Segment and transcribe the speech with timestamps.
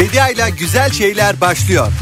[0.00, 1.92] Bedia ile güzel şeyler başlıyor.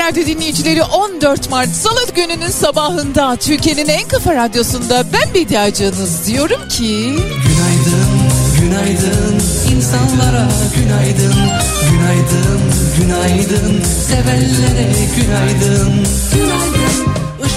[0.00, 0.82] Radyo dinleyicileri.
[0.82, 7.16] 14 Mart Salı gününün sabahında Türkiye'nin en kafa radyosunda ben Bediacınız diyorum ki...
[7.16, 8.10] Günaydın,
[8.60, 9.40] günaydın
[9.76, 11.34] insanlara günaydın
[11.90, 12.60] Günaydın,
[13.00, 16.06] günaydın sevenlere günaydın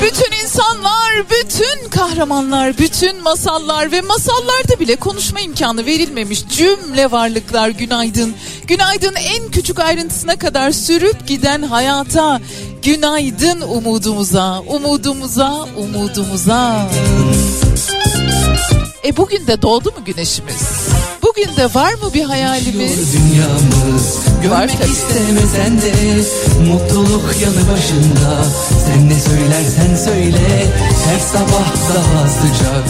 [0.02, 8.34] Bütün insanlar, bütün kahramanlar, bütün masallar ve masallarda bile konuşma imkanı verilmemiş cümle varlıklar günaydın.
[8.68, 12.42] Günaydın en küçük ayrıntısına kadar sürüp giden hayata.
[12.82, 16.90] Günaydın umudumuza, umudumuza, umudumuza.
[19.06, 20.88] E bugün de doğdu mu güneşimiz?
[21.22, 23.14] Bugün de var mı bir hayalimiz?
[23.14, 24.92] Dünyamız Var tabii.
[24.92, 25.94] istemesen de
[26.68, 28.44] Mutluluk yanı başında
[28.86, 30.72] Sen ne söylersen söyle
[31.06, 32.84] Her sabah daha sıcak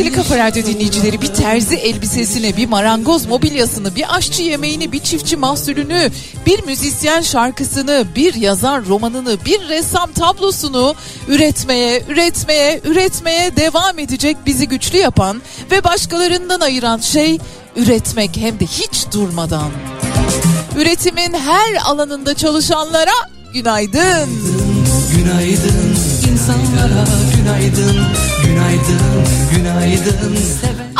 [0.00, 5.36] Sevgili Kafa Radyo dinleyicileri bir terzi elbisesini, bir marangoz mobilyasını, bir aşçı yemeğini, bir çiftçi
[5.36, 6.10] mahsulünü,
[6.46, 10.94] bir müzisyen şarkısını, bir yazar romanını, bir ressam tablosunu
[11.28, 17.38] üretmeye, üretmeye, üretmeye devam edecek bizi güçlü yapan ve başkalarından ayıran şey
[17.76, 19.70] üretmek hem de hiç durmadan.
[20.80, 23.10] Üretimin her alanında çalışanlara
[23.54, 24.28] günaydın.
[25.16, 25.96] Günaydın
[26.32, 27.04] insanlara
[27.36, 27.96] günaydın
[28.44, 29.00] Günaydın,
[29.54, 30.36] günaydın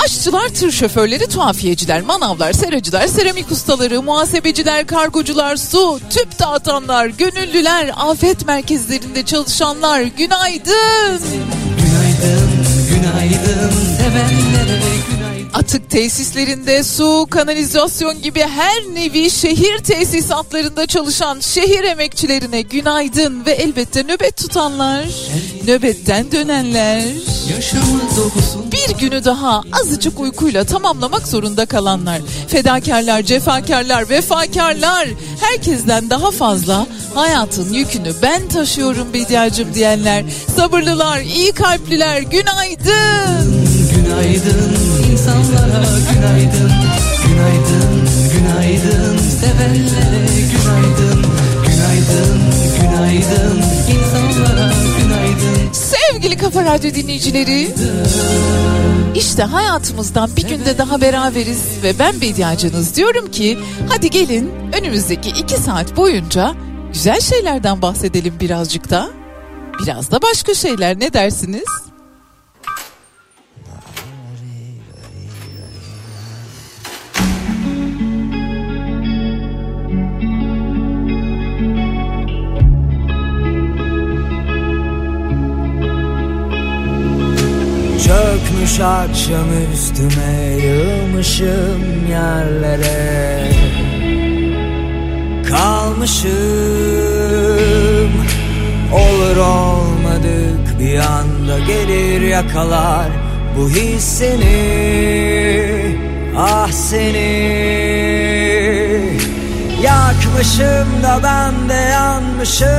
[0.05, 8.47] Aşçılar, tır şoförleri, tuhafiyeciler, manavlar, seracılar, seramik ustaları, muhasebeciler, kargocular, su, tüp dağıtanlar, gönüllüler, afet
[8.47, 11.21] merkezlerinde çalışanlar günaydın.
[11.79, 12.51] Günaydın,
[12.91, 14.81] günaydın sevenlere
[15.11, 15.40] günaydın.
[15.55, 24.03] Atık tesislerinde su, kanalizasyon gibi her nevi şehir tesisatlarında çalışan şehir emekçilerine günaydın ve elbette
[24.03, 25.05] nöbet tutanlar,
[25.67, 27.03] nöbetten dönenler.
[28.73, 35.09] Bir günü daha azıcık uykuyla tamamlamak zorunda kalanlar, fedakarlar, cefakarlar, vefakarlar,
[35.41, 40.25] herkesten daha fazla hayatın yükünü ben taşıyorum Bediacım diyenler,
[40.57, 43.67] sabırlılar, iyi kalpliler, günaydın.
[43.95, 44.91] Günaydın
[45.41, 46.73] insanlara günaydın
[47.27, 51.25] Günaydın, günaydın sevenlere günaydın
[51.67, 52.41] Günaydın,
[52.81, 54.73] günaydın insanlara
[55.03, 57.75] günaydın Sevgili Kafa Radyo dinleyicileri,
[59.15, 63.59] işte hayatımızdan bir günde daha beraberiz ve ben Bediacınız diyorum ki
[63.89, 66.55] hadi gelin önümüzdeki iki saat boyunca
[66.93, 69.11] güzel şeylerden bahsedelim birazcık da.
[69.83, 71.90] Biraz da başka şeyler ne dersiniz?
[88.81, 93.53] Akşam üstüme yığılmışım yerlere.
[95.49, 96.31] Kalmışım.
[98.93, 103.09] Olur olmadık bir anda gelir yakalar.
[103.59, 104.61] Bu hissini
[106.39, 107.61] ah seni.
[109.83, 112.71] Yakmışım da ben de yanmışım.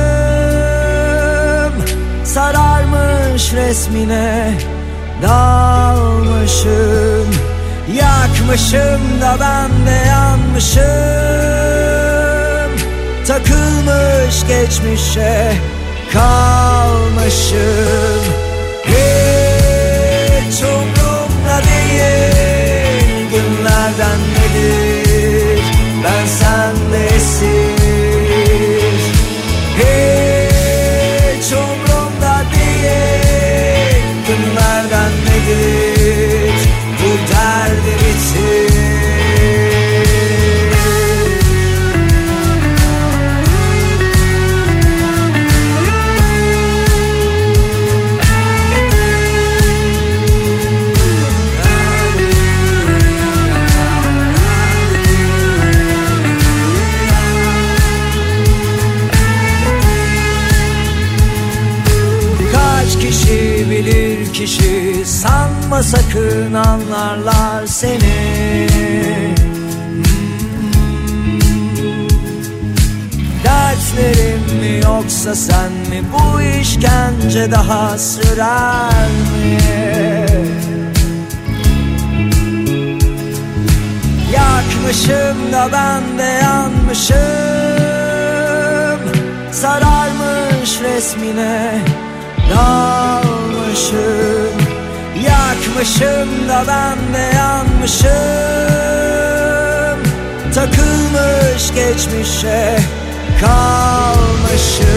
[2.24, 4.54] Sararmış resmine
[5.22, 6.82] dalmışım
[7.94, 10.82] Yakmışım da ben de yanmışım.
[13.26, 15.52] Takılmış geçmişe
[16.12, 17.58] kalmışım.
[18.84, 25.62] Hiç umrumda değil günlerden nedir?
[26.04, 27.02] Ben sende
[66.12, 68.68] Sakın anlarlar seni.
[73.44, 76.02] Dertlerim mi yoksa sen mi?
[76.12, 79.58] Bu işkence daha sürer mi?
[84.34, 87.18] Yakmışım da ben de yanmışım.
[89.52, 91.78] Sararmış resmine
[92.50, 93.92] dalmışım
[95.24, 98.08] Yakmışım da ben de yanmışım.
[100.54, 102.78] Takılmış geçmişe
[103.40, 104.92] kalmışım.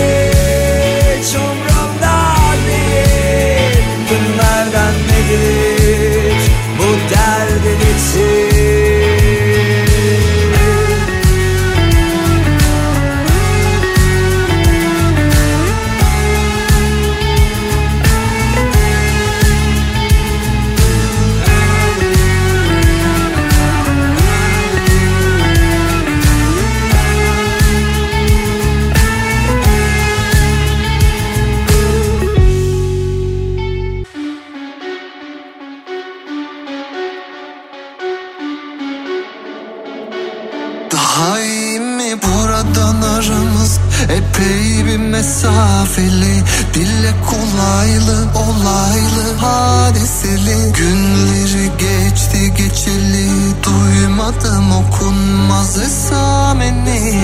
[47.88, 50.74] kolaylı olaylı hadiseli.
[50.74, 53.30] Günleri geçti geçeli.
[53.64, 57.22] Duymadım okunmaz esameni.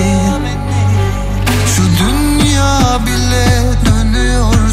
[1.76, 4.63] Şu dünya bile dönüyor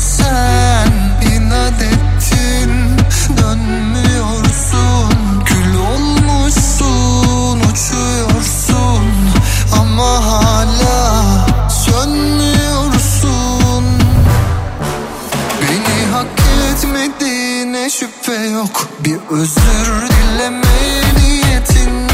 [18.00, 18.90] şüphe yok.
[19.00, 22.11] Bir özür dileme niyetin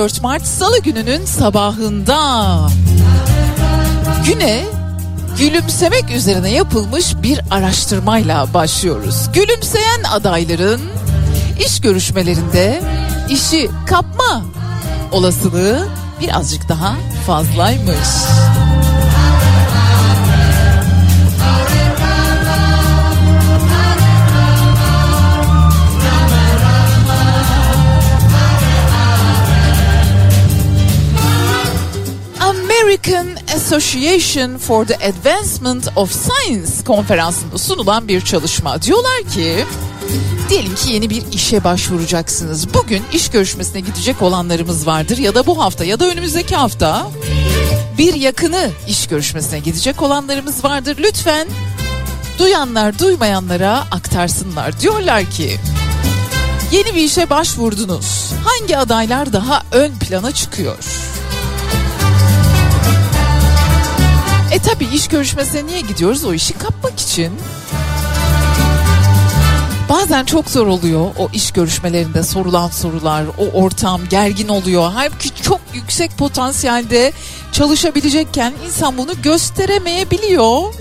[0.00, 2.58] 14 Mart Salı gününün sabahında.
[4.26, 4.64] Güne
[5.38, 9.28] gülümsemek üzerine yapılmış bir araştırmayla başlıyoruz.
[9.34, 10.80] Gülümseyen adayların
[11.66, 12.82] iş görüşmelerinde
[13.30, 14.42] işi kapma
[15.12, 15.88] olasılığı
[16.20, 18.08] birazcık daha fazlaymış.
[33.70, 38.82] Association for the Advancement of Science konferansında sunulan bir çalışma.
[38.82, 39.64] Diyorlar ki
[40.48, 42.74] diyelim ki yeni bir işe başvuracaksınız.
[42.74, 47.10] Bugün iş görüşmesine gidecek olanlarımız vardır ya da bu hafta ya da önümüzdeki hafta
[47.98, 50.96] bir yakını iş görüşmesine gidecek olanlarımız vardır.
[50.98, 51.48] Lütfen
[52.38, 54.80] duyanlar duymayanlara aktarsınlar.
[54.80, 55.56] Diyorlar ki
[56.72, 58.32] yeni bir işe başvurdunuz.
[58.44, 61.09] Hangi adaylar daha ön plana çıkıyor?
[64.60, 66.24] E tabi iş görüşmesine niye gidiyoruz?
[66.24, 67.32] O işi kapmak için.
[69.88, 74.90] Bazen çok zor oluyor o iş görüşmelerinde sorulan sorular, o ortam gergin oluyor.
[74.94, 77.12] Halbuki çok yüksek potansiyelde
[77.52, 80.74] çalışabilecekken insan bunu gösteremeyebiliyor.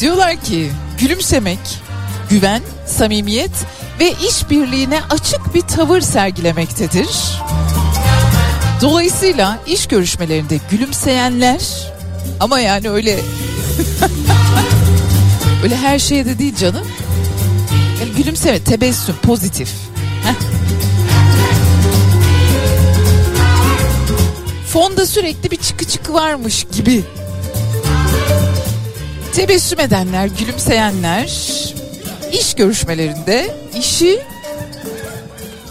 [0.00, 1.58] Diyorlar ki gülümsemek,
[2.30, 3.52] güven, samimiyet
[4.00, 7.08] ve işbirliğine açık bir tavır sergilemektedir.
[8.82, 11.95] Dolayısıyla iş görüşmelerinde gülümseyenler
[12.40, 13.20] ama yani öyle
[15.62, 16.86] öyle her şeye de değil canım.
[18.00, 19.68] Yani gülümseme, tebessüm, pozitif.
[20.24, 20.34] Heh.
[24.72, 27.04] Fonda sürekli bir çıkı çıkı varmış gibi.
[29.32, 31.26] Tebessüm edenler, gülümseyenler
[32.32, 34.20] iş görüşmelerinde işi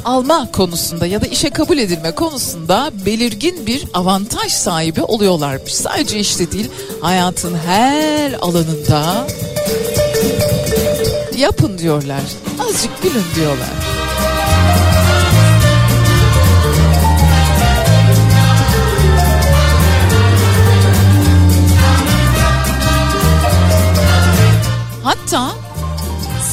[0.05, 5.73] alma konusunda ya da işe kabul edilme konusunda belirgin bir avantaj sahibi oluyorlarmış.
[5.73, 6.69] Sadece işte değil
[7.01, 9.27] hayatın her alanında
[11.37, 12.21] yapın diyorlar.
[12.59, 13.69] Azıcık gülün diyorlar.
[25.03, 25.51] Hatta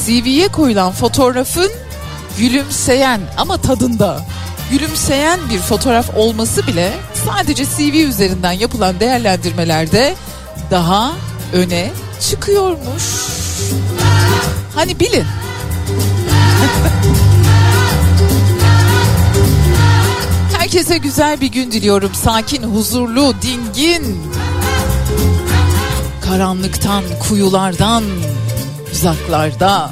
[0.07, 1.82] CV'ye koyulan fotoğrafın
[2.39, 4.27] gülümseyen ama tadında
[4.71, 6.93] gülümseyen bir fotoğraf olması bile
[7.27, 10.15] sadece CV üzerinden yapılan değerlendirmelerde
[10.71, 11.13] daha
[11.53, 13.03] öne çıkıyormuş.
[14.75, 15.25] Hani bilin.
[20.59, 22.15] Herkese güzel bir gün diliyorum.
[22.15, 24.23] Sakin, huzurlu, dingin.
[26.25, 28.05] Karanlıktan, kuyulardan,
[28.93, 29.91] uzaklarda.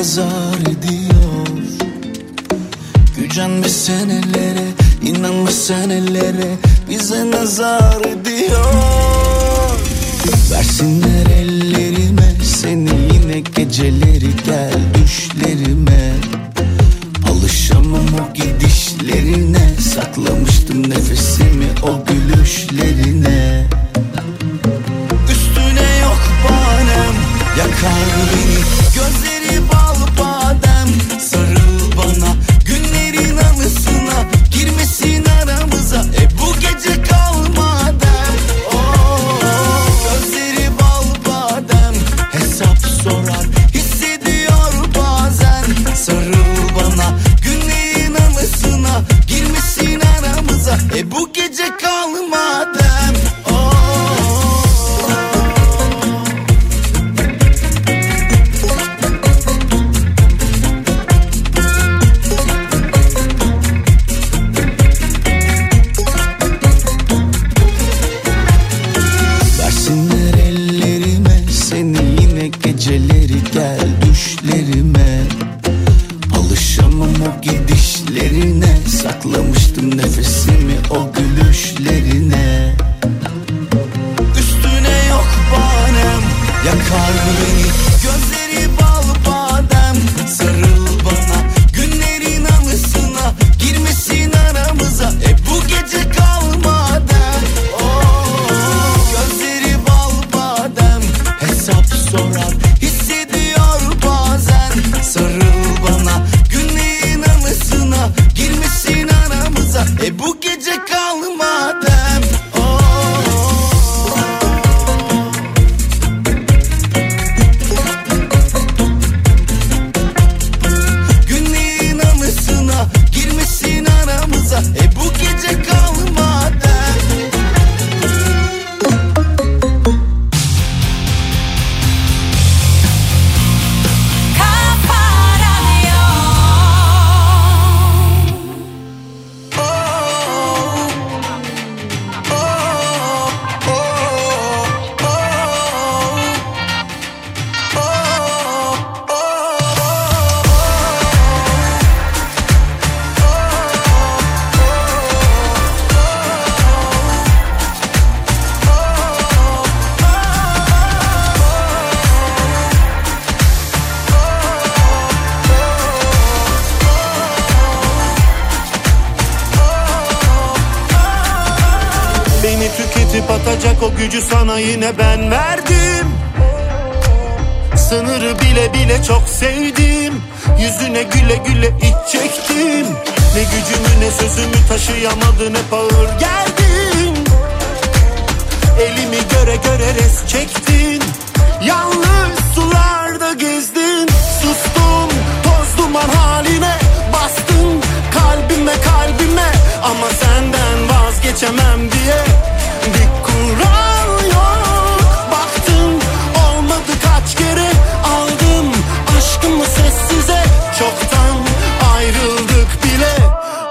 [0.00, 1.46] Nazar ediyor?
[3.16, 4.66] Gücenme senelere,
[5.02, 6.56] inanma senelere
[6.90, 8.74] bize nazar ediyor.
[10.50, 16.14] Versinler ellerime seni yine geceleri gel düşlerime.
[17.30, 23.66] Alışamam o gidişlerine Saklamıştım nefesimi o gülüşlerine
[25.32, 27.14] Üstüne yok banem
[27.58, 28.60] Yakar beni
[28.94, 29.79] Gözleri bal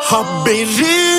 [0.10, 1.19] Haberin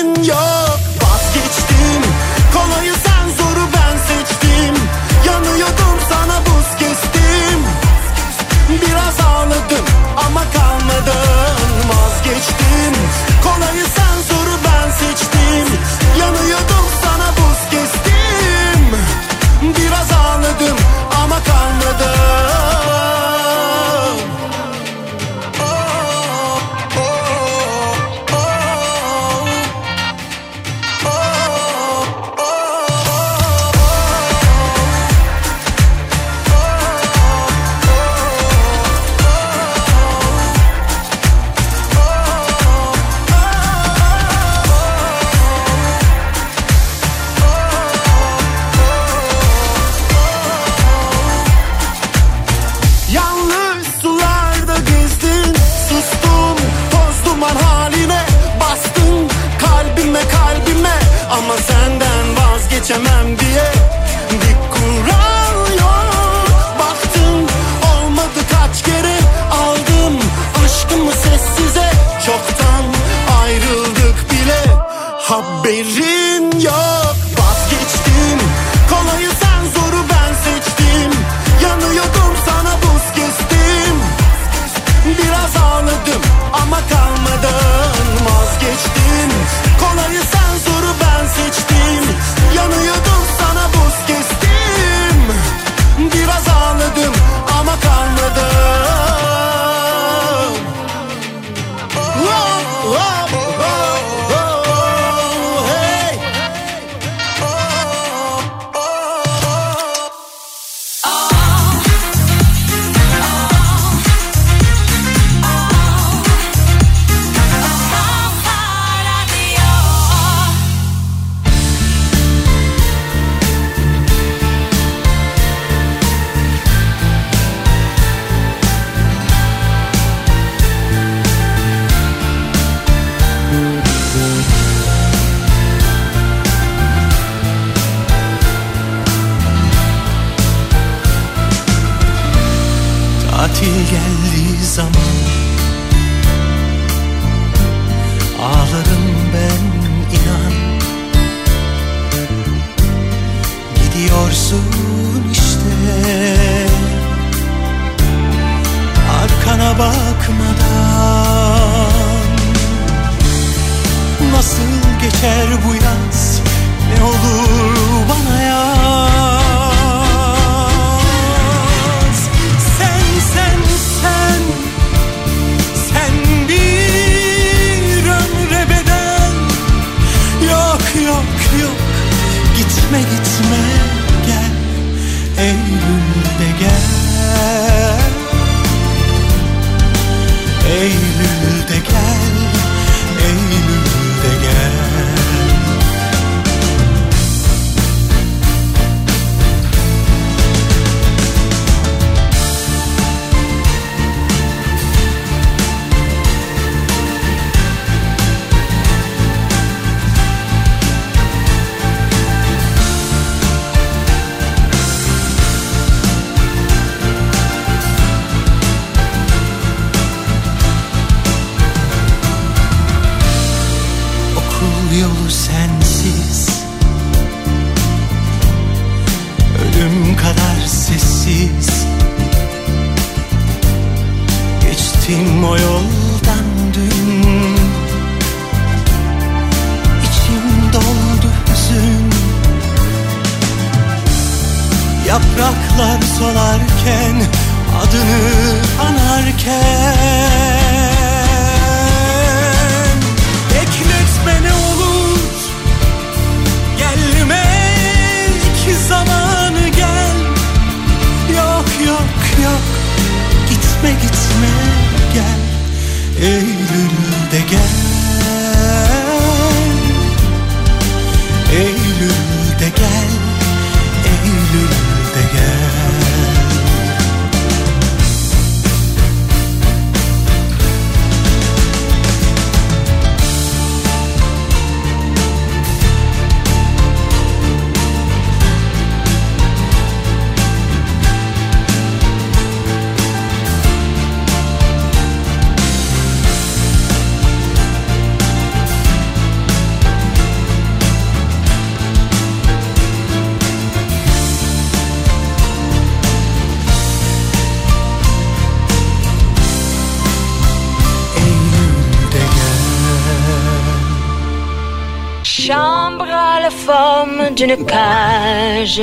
[317.41, 318.81] d'une cage.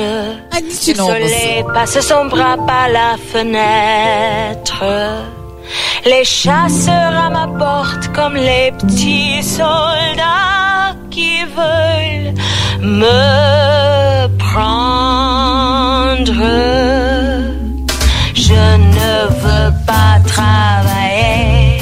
[0.88, 4.84] Le soleil passe son bras par la fenêtre.
[6.04, 12.34] Les chasseurs à ma porte comme les petits soldats qui veulent
[12.80, 16.32] me prendre.
[18.34, 18.62] Je
[18.94, 21.78] ne veux pas travailler.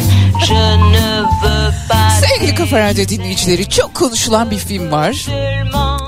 [0.48, 0.62] Je
[0.94, 1.08] ne
[1.42, 5.26] veux pas Sevgili Kafa Radyo dinleyicileri çok konuşulan bir film var.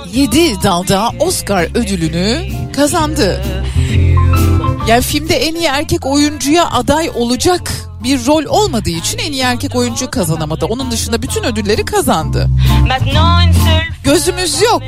[0.09, 3.43] Seulement 7 dalda Oscar ödülünü kazandı.
[4.89, 9.77] Yani filmde en iyi erkek oyuncuya aday olacak bir rol olmadığı için en iyi erkek
[9.77, 10.67] oyuncu kazanamadı.
[10.67, 12.51] Onun dışında bütün ödülleri kazandı.
[14.05, 14.83] Gözümüz yok.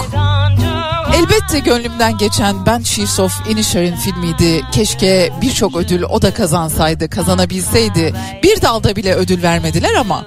[1.14, 4.62] Elbette gönlümden geçen Banshees of Inisherin filmiydi.
[4.72, 8.14] Keşke birçok ödül o da kazansaydı, kazanabilseydi.
[8.42, 10.24] Bir dalda bile ödül vermediler ama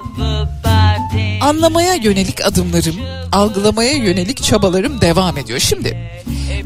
[1.43, 2.95] anlamaya yönelik adımlarım,
[3.31, 5.59] algılamaya yönelik çabalarım devam ediyor.
[5.59, 6.11] Şimdi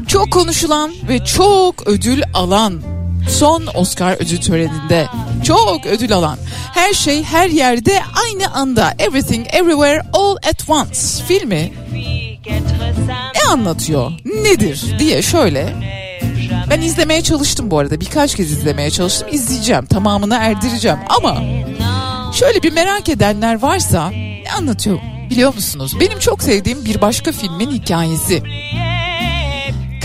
[0.08, 2.82] çok konuşulan ve çok ödül alan
[3.28, 5.06] son Oscar ödül töreninde
[5.44, 6.38] çok ödül alan
[6.74, 11.72] her şey her yerde aynı anda Everything Everywhere All at Once filmi
[13.34, 14.12] ne anlatıyor
[14.44, 15.74] nedir diye şöyle
[16.70, 21.42] ben izlemeye çalıştım bu arada birkaç kez izlemeye çalıştım izleyeceğim tamamını erdireceğim ama
[22.32, 24.12] şöyle bir merak edenler varsa
[24.48, 24.98] ne anlatıyor
[25.30, 28.42] biliyor musunuz benim çok sevdiğim bir başka filmin hikayesi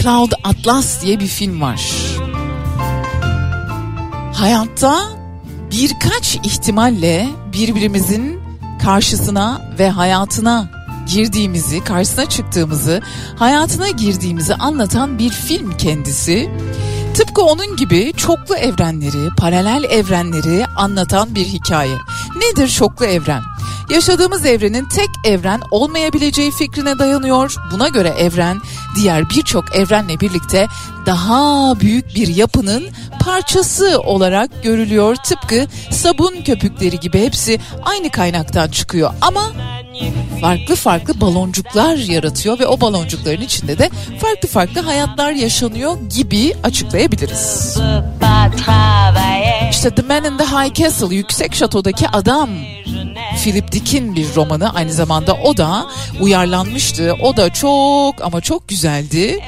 [0.01, 1.91] Cloud Atlas diye bir film var
[4.33, 5.09] hayatta
[5.71, 8.39] birkaç ihtimalle birbirimizin
[8.83, 10.69] karşısına ve hayatına
[11.13, 13.01] girdiğimizi, karşısına çıktığımızı,
[13.35, 16.49] hayatına girdiğimizi anlatan bir film kendisi.
[17.13, 21.95] Tıpkı onun gibi çoklu evrenleri, paralel evrenleri anlatan bir hikaye.
[22.35, 23.41] Nedir çoklu evren?
[23.93, 27.55] Yaşadığımız evrenin tek evren olmayabileceği fikrine dayanıyor.
[27.71, 28.61] Buna göre evren
[28.95, 30.67] diğer birçok evrenle birlikte
[31.05, 32.83] daha büyük bir yapının
[33.19, 35.15] parçası olarak görülüyor.
[35.15, 39.51] Tıpkı sabun köpükleri gibi hepsi aynı kaynaktan çıkıyor ama
[40.41, 47.77] farklı farklı baloncuklar yaratıyor ve o baloncukların içinde de farklı farklı hayatlar yaşanıyor gibi açıklayabiliriz.
[49.71, 52.49] İşte The Man in the High Castle, Yüksek Şato'daki Adam
[53.43, 55.85] Philip Dick'in bir romanı aynı zamanda o da
[56.21, 57.15] uyarlanmıştı.
[57.21, 59.39] O da çok ama çok güzeldi.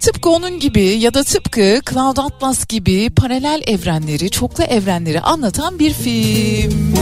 [0.00, 5.92] Tıpkı onun gibi ya da tıpkı Cloud Atlas gibi paralel evrenleri, çoklu evrenleri anlatan bir
[5.92, 6.94] film.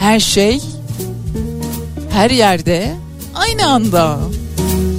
[0.00, 0.60] Her şey
[2.12, 2.94] her yerde
[3.34, 4.18] aynı anda.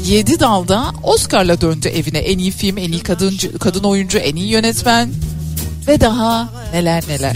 [0.06, 2.17] Yedi dalda Oscar'la döndü evine.
[2.17, 5.10] En iyi film, en iyi kadın, kadın oyuncu, en iyi yönetmen
[5.88, 7.36] ve daha neler neler.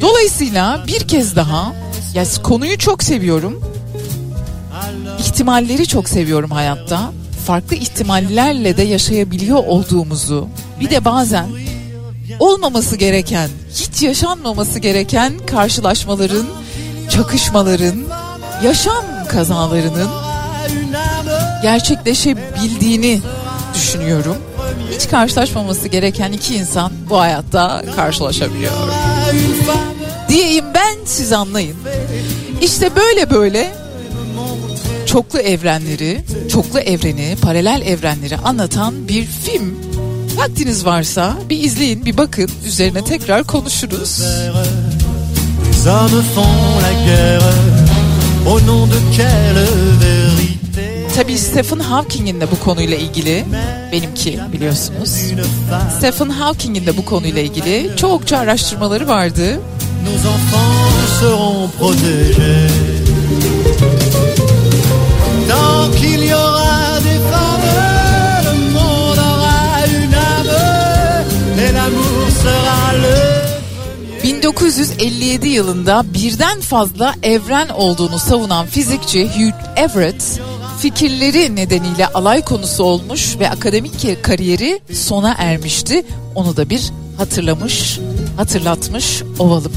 [0.00, 1.74] Dolayısıyla bir kez daha
[2.14, 3.60] ya konuyu çok seviyorum.
[5.18, 7.12] İhtimalleri çok seviyorum hayatta.
[7.46, 10.48] Farklı ihtimallerle de yaşayabiliyor olduğumuzu.
[10.80, 11.46] Bir de bazen
[12.38, 16.46] olmaması gereken, hiç yaşanmaması gereken karşılaşmaların,
[17.10, 18.04] çakışmaların,
[18.64, 20.08] yaşam kazalarının
[21.62, 23.20] gerçekleşebildiğini
[23.74, 24.36] düşünüyorum.
[24.94, 28.72] Hiç karşılaşmaması gereken iki insan bu hayatta karşılaşabiliyor.
[30.28, 31.76] Diyeyim ben siz anlayın.
[32.60, 33.74] İşte böyle böyle
[35.06, 39.78] çoklu evrenleri, çoklu evreni, paralel evrenleri anlatan bir film.
[40.36, 42.50] Vaktiniz varsa bir izleyin, bir bakın.
[42.66, 44.22] Üzerine tekrar konuşuruz.
[45.86, 47.42] Hommes font la guerre
[48.46, 49.66] au nom de quelle
[50.00, 53.44] vérité Tabii Stephen Hawking'in de bu konuyla ilgili,
[53.92, 55.10] benimki biliyorsunuz.
[55.98, 59.60] Stephen Hawking'in de bu konuyla ilgili çokça araştırmaları vardı.
[60.04, 62.68] nos enfants seront protégés.
[65.48, 66.83] Tant qu'il y aura
[74.60, 80.40] 1957 yılında birden fazla evren olduğunu savunan fizikçi Hugh Everett
[80.78, 86.06] fikirleri nedeniyle alay konusu olmuş ve akademik kariyeri sona ermişti.
[86.34, 87.98] Onu da bir hatırlamış,
[88.36, 89.72] hatırlatmış ovalım.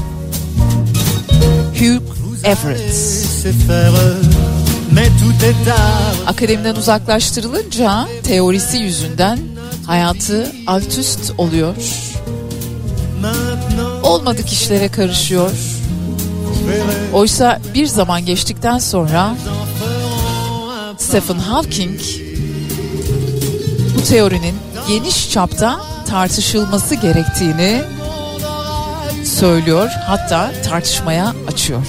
[1.78, 2.02] Hugh
[2.44, 2.94] Everett.
[6.26, 9.38] Akademiden uzaklaştırılınca teorisi yüzünden
[9.86, 11.74] hayatı alt üst oluyor
[14.08, 15.50] olmadık işlere karışıyor.
[17.12, 19.34] Oysa bir zaman geçtikten sonra
[20.98, 22.00] Stephen Hawking
[23.98, 24.54] bu teorinin
[24.88, 27.82] geniş çapta tartışılması gerektiğini
[29.24, 31.82] söylüyor hatta tartışmaya açıyor.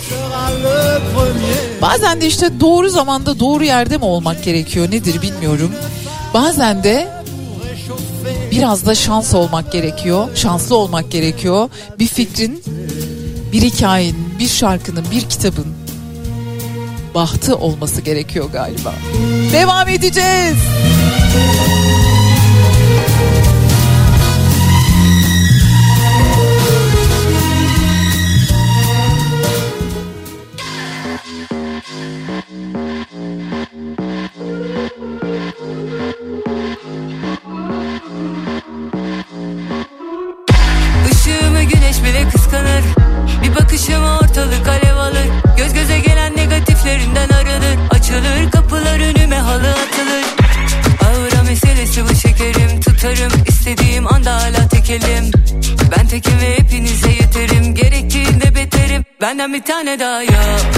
[1.81, 5.71] Bazen de işte doğru zamanda doğru yerde mi olmak gerekiyor nedir bilmiyorum.
[6.33, 7.18] Bazen de
[8.51, 10.27] biraz da şans olmak gerekiyor.
[10.35, 11.69] Şanslı olmak gerekiyor.
[11.99, 12.63] Bir fikrin,
[13.51, 15.65] bir hikayenin, bir şarkının, bir kitabın
[17.15, 18.93] bahtı olması gerekiyor galiba.
[19.53, 20.57] Devam edeceğiz.
[59.39, 60.68] benden bir tane daha yok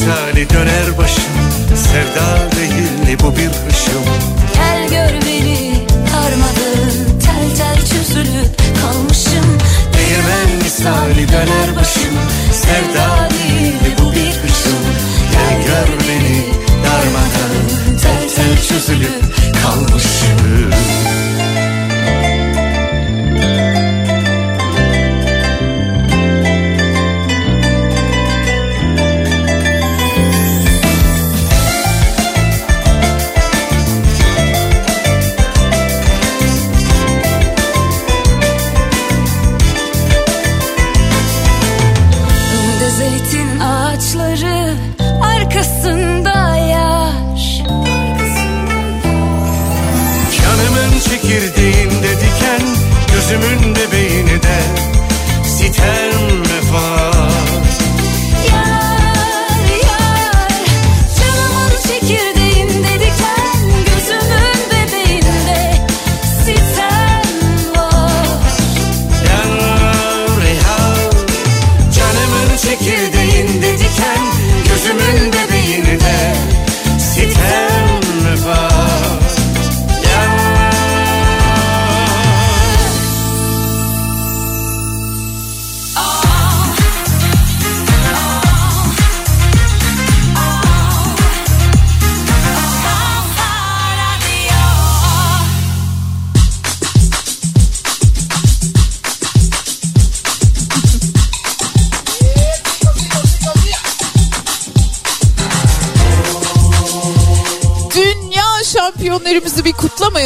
[0.00, 1.24] misali döner başım
[1.74, 4.04] Sevda değil bu bir hışım
[4.54, 5.72] Gel gör beni
[6.12, 6.68] karmadı
[7.24, 9.58] Tel tel çözülüp kalmışım.
[9.94, 12.14] Değirmen misali döner başım
[12.52, 14.82] Sevda değil bu bir hışım
[15.32, 16.44] Gel gör beni
[16.84, 19.22] darmadan Tel tel çözülüp
[19.62, 21.25] kalmışım.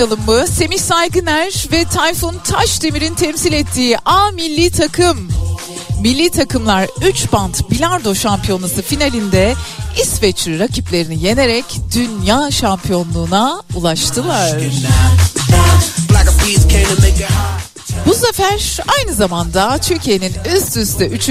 [0.01, 0.47] Bir kutlamayalım mı?
[0.47, 5.29] Semih Saygıner ve Tayfun Taşdemir'in temsil ettiği A milli takım.
[6.01, 9.55] Milli takımlar 3 bant bilardo şampiyonası finalinde
[10.03, 14.61] İsveç rakiplerini yenerek dünya şampiyonluğuna ulaştılar.
[18.07, 21.31] Bu zafer aynı zamanda Türkiye'nin üst üste 3.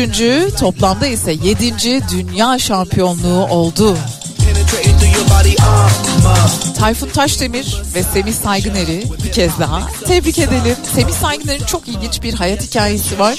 [0.60, 2.10] toplamda ise 7.
[2.12, 3.98] dünya şampiyonluğu oldu.
[6.80, 10.76] Tayfun Taşdemir ve Semih Saygıner'i bir kez daha tebrik edelim.
[10.96, 13.38] Semih Saygıner'in çok ilginç bir hayat hikayesi var.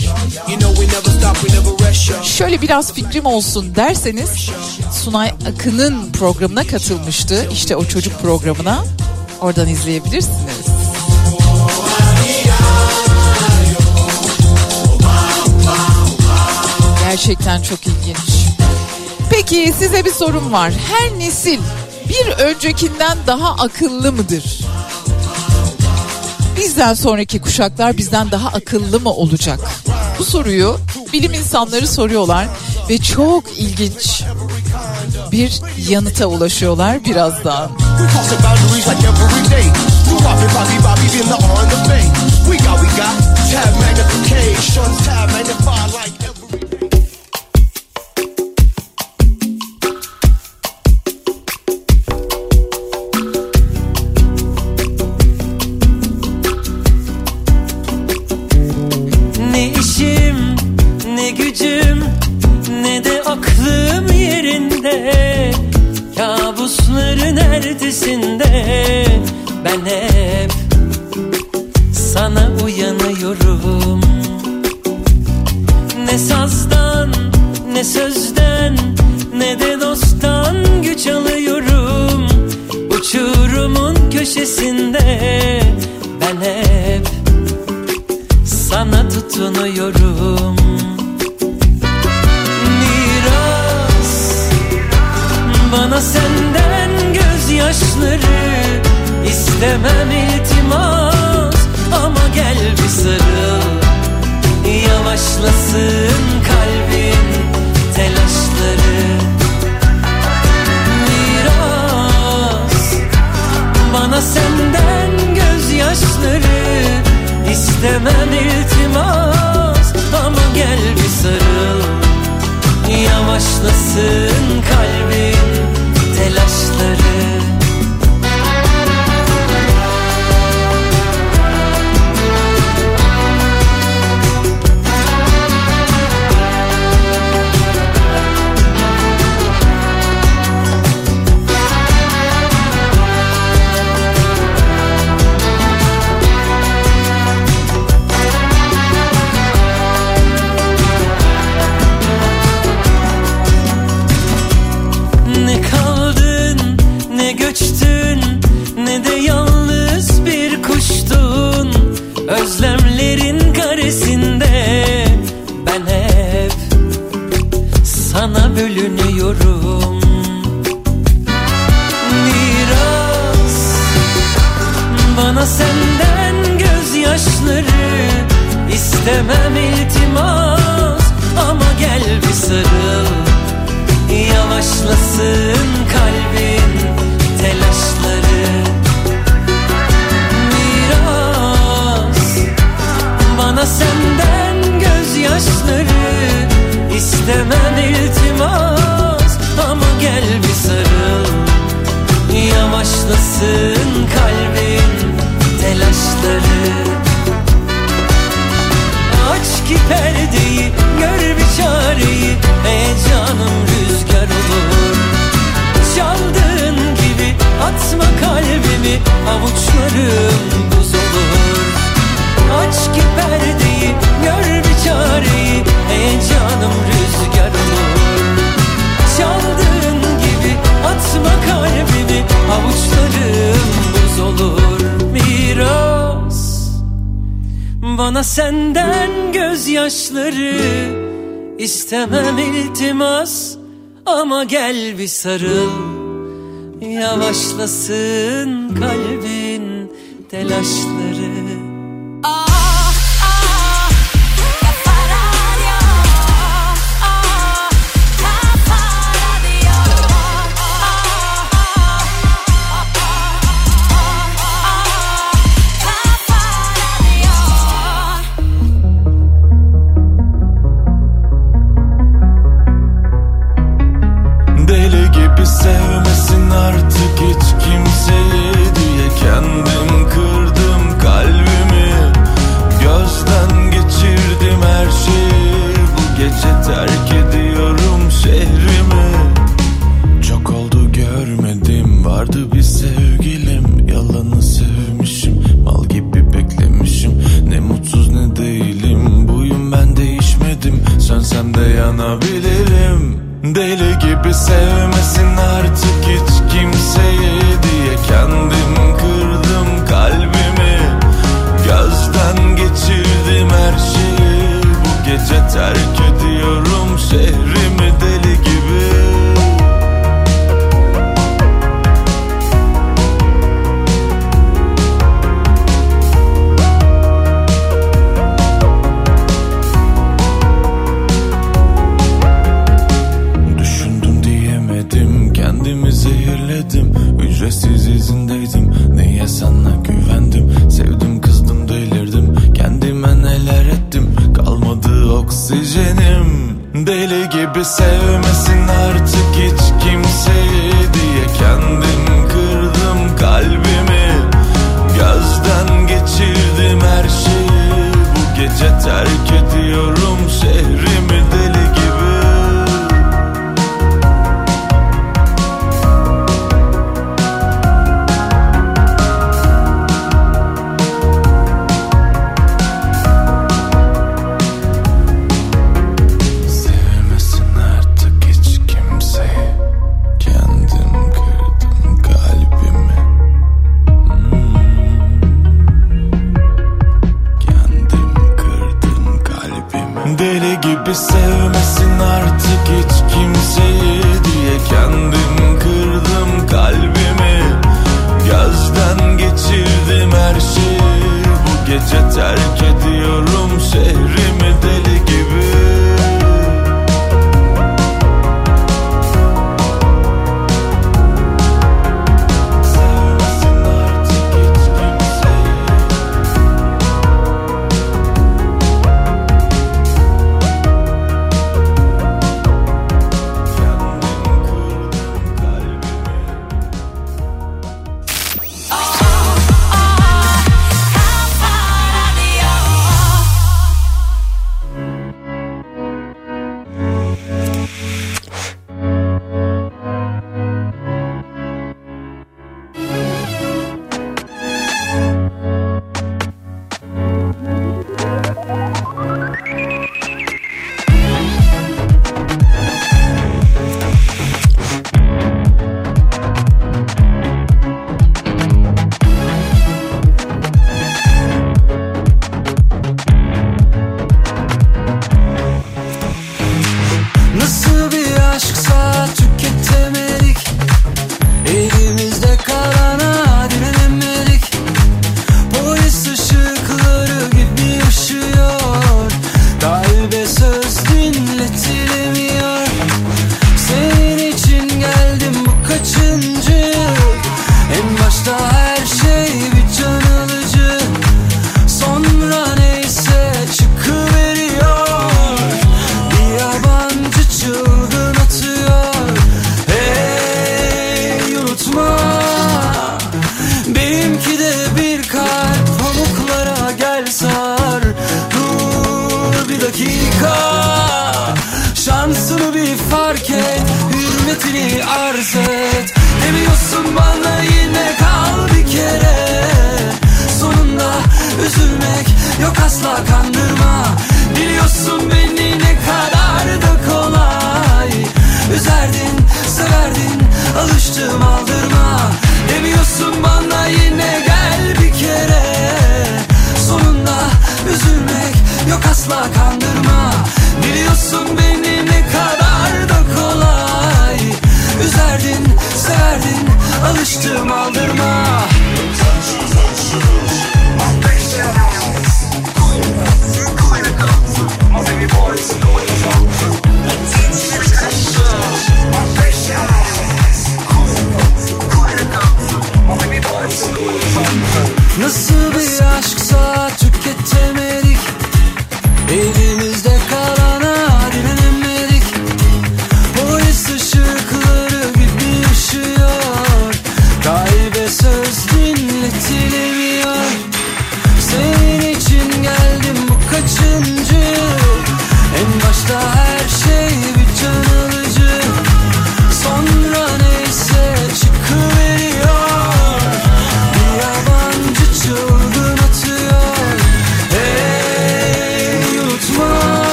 [2.24, 4.50] Şöyle biraz fikrim olsun derseniz
[5.04, 7.48] Sunay Akın'ın programına katılmıştı.
[7.52, 8.84] İşte o çocuk programına.
[9.40, 10.36] Oradan izleyebilirsiniz.
[17.10, 18.16] Gerçekten çok ilginç.
[19.30, 20.72] Peki size bir sorum var.
[20.92, 21.58] Her nesil
[22.10, 24.60] bir öncekinden daha akıllı mıdır?
[26.56, 29.60] Bizden sonraki kuşaklar bizden daha akıllı mı olacak?
[30.18, 30.80] Bu soruyu
[31.12, 32.46] bilim insanları soruyorlar
[32.88, 34.22] ve çok ilginç
[35.32, 37.70] bir yanıta ulaşıyorlar birazdan.
[42.48, 46.19] We got, we got tab magnification, tab magnify like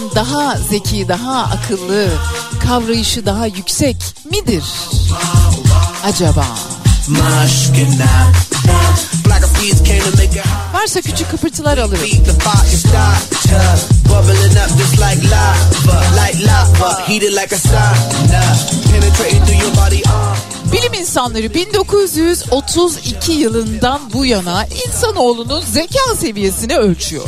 [0.00, 2.08] öncekinden daha zeki, daha akıllı,
[2.66, 3.96] kavrayışı daha yüksek
[4.30, 4.64] midir?
[6.04, 6.46] Acaba?
[10.74, 12.04] Varsa küçük kıpırtılar alırım.
[20.72, 27.24] Bilim insanları 1932 yılından bu yana insanoğlunun zeka seviyesini ölçüyor.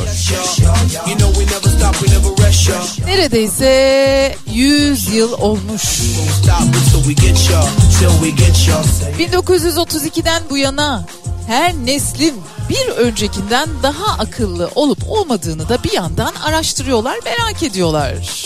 [3.05, 5.81] Neredeyse 100 yıl olmuş.
[5.81, 7.67] Stop until we get y'all,
[7.99, 8.83] till we get y'all.
[9.19, 11.05] 1932'den bu yana
[11.47, 12.33] her neslin
[12.69, 18.43] bir öncekinden daha akıllı olup olmadığını da bir yandan araştırıyorlar, merak ediyorlar.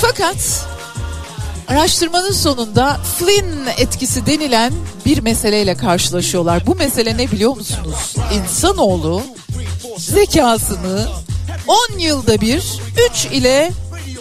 [0.00, 0.66] Fakat
[1.68, 4.72] araştırmanın sonunda Flynn etkisi denilen
[5.06, 6.66] bir meseleyle karşılaşıyorlar.
[6.66, 8.14] Bu mesele ne biliyor musunuz?
[8.34, 9.22] İnsanoğlu
[9.98, 11.06] zekasını
[11.94, 12.62] 10 yılda bir
[13.10, 13.72] 3 ile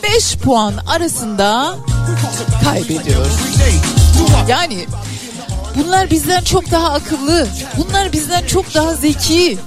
[0.04, 1.76] 5 puan arasında
[2.64, 3.26] kaybediyor.
[4.48, 4.86] Yani
[5.76, 9.58] bunlar bizden çok daha akıllı, bunlar bizden çok daha zeki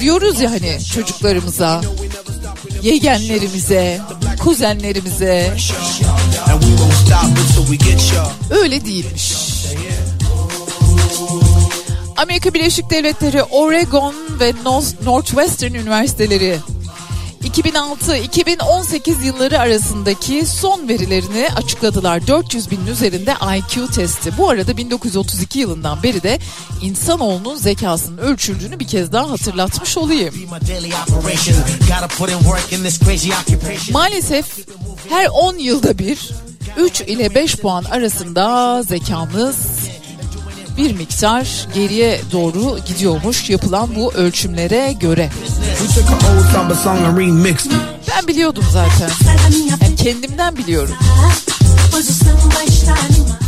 [0.00, 1.80] diyoruz ya hani çocuklarımıza,
[2.82, 4.00] yegenlerimize,
[4.42, 5.56] kuzenlerimize.
[8.50, 9.32] Öyle değilmiş.
[12.16, 16.58] Amerika Birleşik Devletleri Oregon ve North- Northwestern Üniversiteleri
[17.56, 22.26] 2006-2018 yılları arasındaki son verilerini açıkladılar.
[22.26, 24.38] 400 binin üzerinde IQ testi.
[24.38, 26.38] Bu arada 1932 yılından beri de
[26.82, 30.34] insanoğlunun zekasının ölçüldüğünü bir kez daha hatırlatmış olayım.
[33.92, 34.46] Maalesef
[35.08, 36.30] her 10 yılda bir
[36.76, 39.56] 3 ile 5 puan arasında zekamız
[40.76, 45.30] bir miktar geriye doğru gidiyormuş yapılan bu ölçümlere göre.
[48.10, 49.10] Ben biliyordum zaten.
[49.70, 50.94] Yani kendimden biliyorum.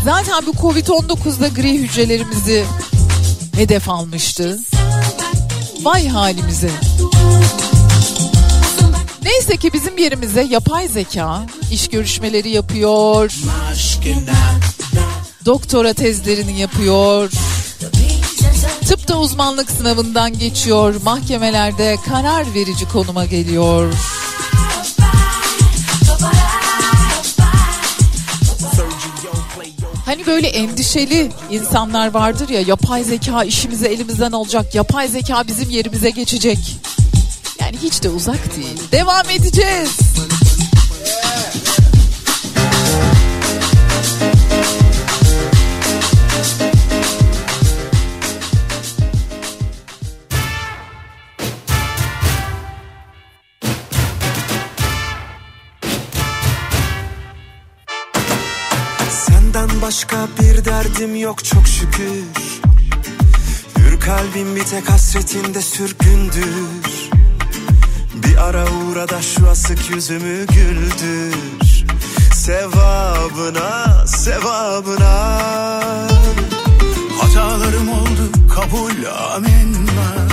[0.05, 2.65] Zaten bu Covid-19'da gri hücrelerimizi
[3.57, 4.59] hedef almıştı.
[5.83, 6.71] Vay halimize.
[9.23, 13.33] Neyse ki bizim yerimize yapay zeka iş görüşmeleri yapıyor.
[15.49, 17.31] Doktora tezlerini yapıyor.
[18.89, 20.95] Tıpta uzmanlık sınavından geçiyor.
[21.05, 23.93] Mahkemelerde karar verici konuma geliyor.
[30.07, 34.75] Hani böyle endişeli insanlar vardır ya yapay zeka işimizi elimizden alacak.
[34.75, 36.59] Yapay zeka bizim yerimize geçecek.
[37.61, 38.83] Yani hiç de uzak değil.
[38.93, 39.99] Devam edeceğiz.
[59.89, 62.25] Başka bir derdim yok çok şükür.
[63.79, 67.11] Hür kalbim bir tek hasretinde sürgündür.
[68.15, 71.35] Bir ara uğra da şu asık yüzümü güldür.
[72.35, 75.41] Sevabına, sevabına.
[77.21, 80.29] Hatalarım oldu kabul amenna.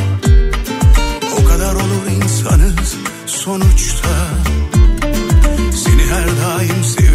[1.41, 2.95] O kadar olur insanız
[3.25, 4.09] sonuçta.
[5.83, 7.14] Seni her daim sevdim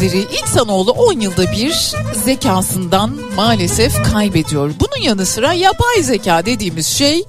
[0.00, 1.94] Dinleyicileri insanoğlu 10 yılda bir
[2.24, 4.72] zekasından maalesef kaybediyor.
[4.80, 7.24] Bunun yanı sıra yapay zeka dediğimiz şey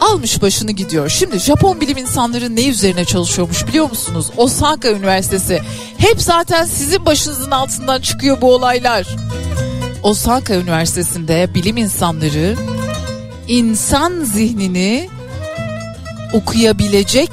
[0.00, 1.08] almış başını gidiyor.
[1.08, 4.26] Şimdi Japon bilim insanları ne üzerine çalışıyormuş biliyor musunuz?
[4.36, 5.60] Osaka Üniversitesi.
[5.98, 9.06] Hep zaten sizin başınızın altından çıkıyor bu olaylar.
[10.02, 12.56] Osaka Üniversitesi'nde bilim insanları
[13.48, 15.08] insan zihnini
[16.32, 17.30] okuyabilecek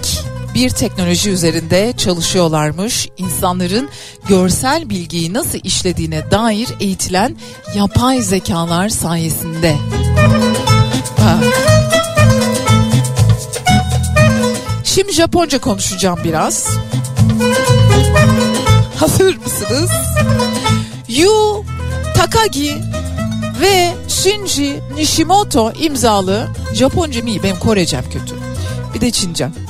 [0.59, 3.07] bir teknoloji üzerinde çalışıyorlarmış.
[3.17, 3.89] İnsanların
[4.27, 7.37] görsel bilgiyi nasıl işlediğine dair eğitilen
[7.75, 9.75] yapay zekalar sayesinde.
[14.83, 16.67] Şimdi Japonca konuşacağım biraz.
[18.95, 19.91] Hazır mısınız?
[21.09, 21.63] Yu
[22.15, 22.75] Takagi
[23.61, 28.35] ve Shinji Nishimoto imzalı Japonca mı benim Korecem kötü.
[28.93, 29.68] Bir de Çincem.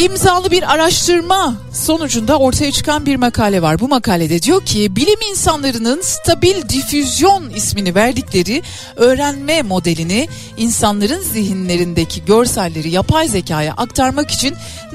[0.00, 3.80] İmzalı bir araştırma sonucunda ortaya çıkan bir makale var.
[3.80, 8.62] Bu makalede diyor ki bilim insanlarının stabil difüzyon ismini verdikleri
[8.96, 14.54] öğrenme modelini insanların zihinlerindeki görselleri yapay zekaya aktarmak için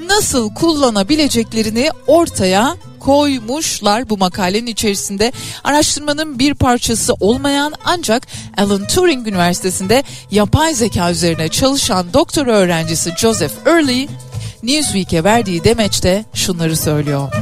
[0.09, 5.31] nasıl kullanabileceklerini ortaya koymuşlar bu makalenin içerisinde.
[5.63, 8.27] Araştırmanın bir parçası olmayan ancak
[8.57, 14.07] Alan Turing Üniversitesi'nde yapay zeka üzerine çalışan doktor öğrencisi Joseph Early
[14.65, 17.33] Newsweek'e verdiği demeçte şunları söylüyor.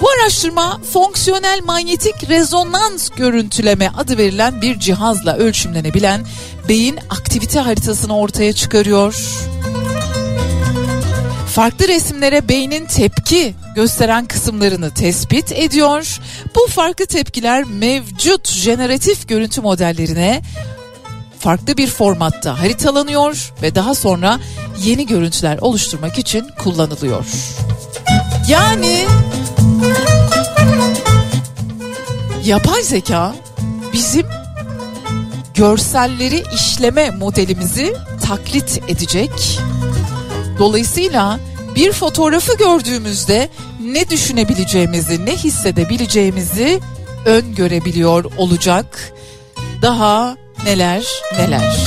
[0.00, 6.26] Bu araştırma fonksiyonel manyetik rezonans görüntüleme adı verilen bir cihazla ölçümlenebilen
[6.68, 9.14] beyin aktivite haritasını ortaya çıkarıyor.
[11.54, 16.20] Farklı resimlere beynin tepki gösteren kısımlarını tespit ediyor.
[16.54, 20.42] Bu farklı tepkiler mevcut jeneratif görüntü modellerine
[21.38, 24.40] farklı bir formatta haritalanıyor ve daha sonra
[24.84, 27.26] yeni görüntüler oluşturmak için kullanılıyor.
[28.48, 29.06] Yani
[32.44, 33.34] yapay zeka
[33.92, 34.26] bizim
[35.54, 39.60] görselleri işleme modelimizi taklit edecek.
[40.58, 41.40] Dolayısıyla
[41.74, 43.48] bir fotoğrafı gördüğümüzde
[43.80, 46.80] ne düşünebileceğimizi, ne hissedebileceğimizi
[47.26, 49.12] öngörebiliyor olacak.
[49.82, 51.04] Daha neler
[51.38, 51.86] neler.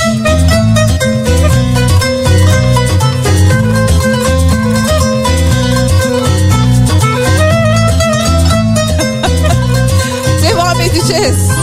[10.42, 11.59] Devam edeceğiz.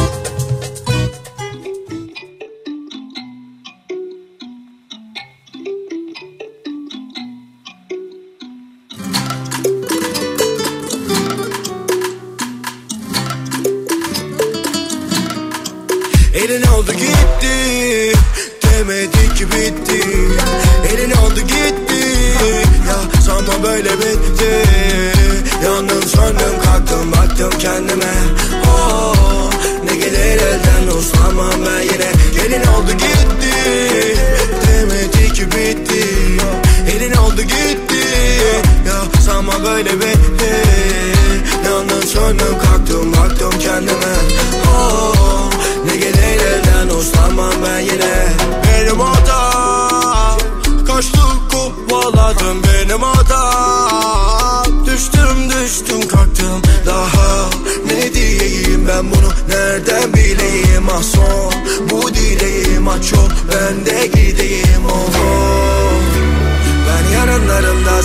[27.37, 28.13] Baktım kendime.
[28.67, 29.49] Oh,
[29.83, 32.11] Ne gelir elden uslanmam ben yine.
[32.35, 34.17] Gelin oldu gitti
[34.67, 36.07] Demedi ki bitti.
[36.95, 38.07] Elin oldu gitti
[38.87, 40.63] Ya sanma böyle bitti.
[41.65, 44.15] Yandım söndüm kalktım baktım kendime.
[44.67, 45.49] Oh,
[45.85, 48.27] Ne gelir elden uslanmam ben yine.
[48.67, 50.37] Benim hatam
[50.87, 53.56] Kaçtım kovaladım benim hatam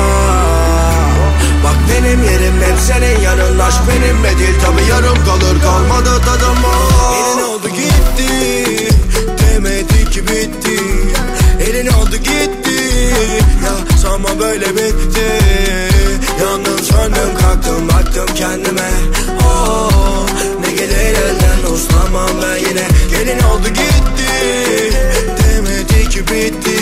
[1.63, 7.13] Bak benim yerim hep senin yanın Aşk benimle değil tabi yarım kalır kalmadı tadım ah.
[7.15, 8.29] Elin oldu gitti
[9.39, 10.79] Demedi ki bitti
[11.67, 12.83] Elin oldu gitti
[13.63, 15.39] Ya sanma böyle bitti
[16.41, 18.89] Yandım söndüm kalktım baktım kendime
[19.43, 20.25] oh,
[20.83, 22.87] gelir elden uslanmam ben yine.
[23.11, 24.29] Gelin oldu gitti
[25.39, 26.79] Demedi ki bitti.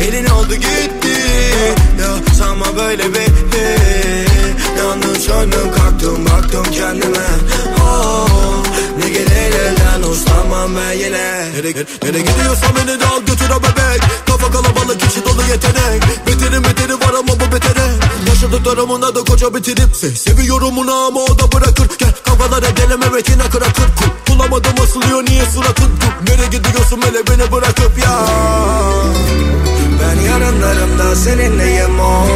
[0.00, 1.16] Elin oldu gitti
[2.00, 3.76] Ya sanma böyle bitti.
[4.78, 7.26] Yandım söndüm kalktım baktım kendime.
[7.80, 8.62] Oh,
[8.98, 11.50] Ne gelir elden uslanmam ben yine.
[11.54, 14.02] Nereye, nereye gidiyorsan beni de al götür bebek.
[14.26, 16.02] Kafa kalabalık içi dolu yetenek.
[16.26, 16.99] Beterin beteri
[18.60, 21.88] Yaşadıklarımın adı koca bitirip Se Seviyorum onu ama o da bırakır.
[21.98, 23.88] Gel kafalara deleme retina kırakır.
[23.96, 25.22] Kul Bulamadım asılıyor.
[25.24, 26.32] Niye suratın Kul?
[26.32, 28.26] Nereye gidiyorsun hele beni bırakıp ya.
[30.00, 32.26] Ben yarınlarımda seninleyim o.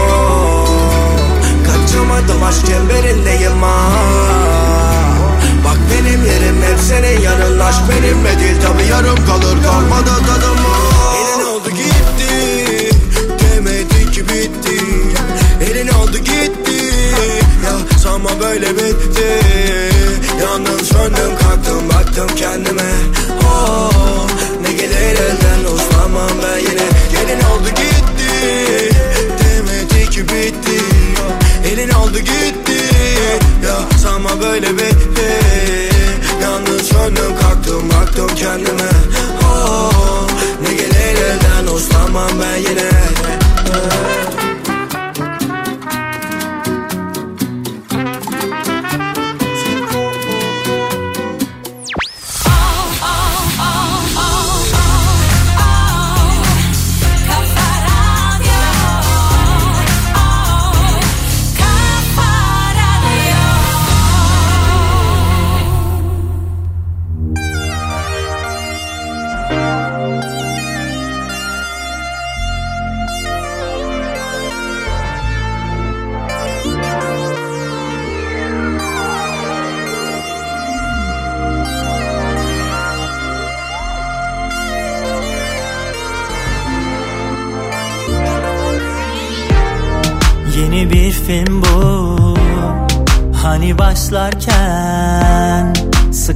[1.66, 3.78] Kaçamadım aşk çemberindeyim ha
[5.64, 9.62] Bak benim yerim hep senin yanın Aşk benimle değil tabi yarım kalır.
[9.62, 10.73] Kalmadı tadım
[18.24, 19.40] ama böyle bitti.
[20.42, 22.92] Yandım söndüm kalktım baktım kendime.
[23.44, 24.26] Oh,
[24.62, 26.86] Ne gelir elden uzamam ben yine.
[27.12, 28.90] Gelin oldu gitti?
[29.44, 30.80] Demedi ki bitti.
[31.72, 32.78] Elin oldu gitti?
[33.64, 35.40] Ya sanma böyle bitti.
[36.42, 38.90] Yalnız söndüm kalktım baktım kendime.
[39.44, 40.26] Oh,
[40.62, 42.90] Ne gelir elden uzamam ben yine.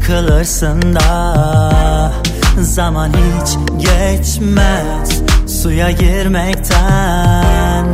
[0.09, 2.13] Sıkılırsın da
[2.61, 5.23] Zaman hiç geçmez
[5.63, 7.87] Suya girmekten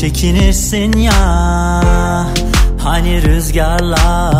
[0.00, 1.84] Çekinirsin ya.
[2.78, 4.32] Hani rüzgarla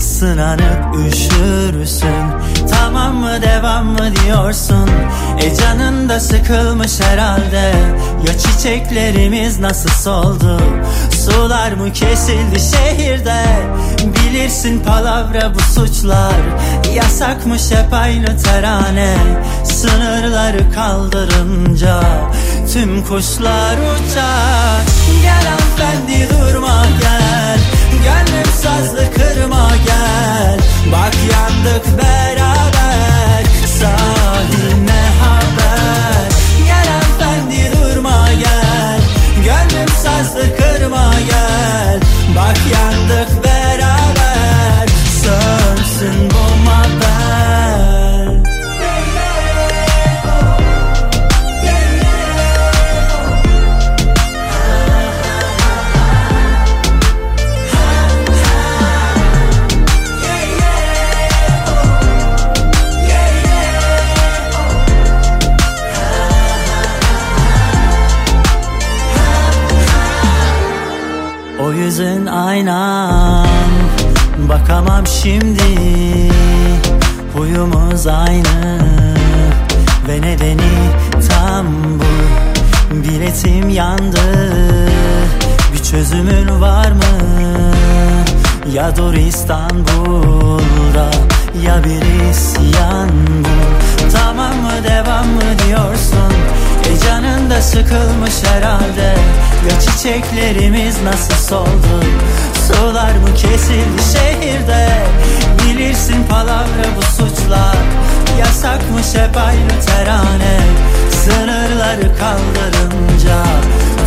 [0.00, 2.24] Sınanıp üşürsün.
[2.70, 4.90] Tamam mı devam mı diyorsun?
[5.42, 7.72] E canın da sıkılmış herhalde.
[8.26, 10.60] Ya çiçeklerimiz nasıl soldu
[11.20, 13.44] Sular mı kesildi şehirde?
[14.04, 16.34] Bilirsin palavra bu suçlar.
[16.94, 19.16] Yasakmış hep aynı terane.
[19.64, 22.00] Sınırları kaldırınca
[22.72, 24.82] Tüm kuşlar uçar.
[25.22, 27.58] Gel hanımefendi durma gel.
[28.04, 30.58] Gönlüm sazlı kırma gel.
[30.92, 33.44] Bak yandık beraber.
[33.80, 34.19] Sahiline
[42.54, 43.19] gel
[72.00, 73.46] Yüzün aynan.
[74.48, 75.62] Bakamam şimdi.
[77.34, 78.78] Huyumuz aynı.
[80.08, 80.72] Ve nedeni
[81.28, 81.66] tam
[82.00, 82.10] bu.
[82.94, 84.50] Biletim yandı.
[85.72, 87.30] Bir çözümün var mı?
[88.74, 91.10] Ya dur İstanbul'da
[91.66, 93.08] Ya bir isyan
[93.38, 94.10] bu.
[94.12, 96.32] Tamam mı devam mı diyorsun
[96.84, 99.14] E canın da sıkılmış herhalde.
[99.70, 102.04] Ya çiçeklerimiz nasıl soldu?
[102.66, 104.88] Sular mı kesildi şehirde?
[105.64, 107.76] Bilirsin palavra bu suçlar.
[108.38, 110.60] Yasakmış hep aynı terane.
[111.24, 113.44] Sınırları kaldırınca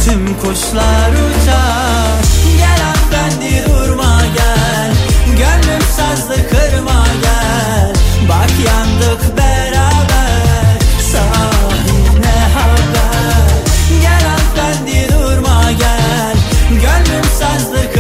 [0.06, 2.24] Tüm kuşlar uçar.
[2.58, 4.92] Gel hanımefendi durma gel.
[5.28, 7.94] Gönlüm sazlı kırma gel.
[8.30, 9.73] Bak yandık beraber
[17.34, 17.93] Gönlüm sazlı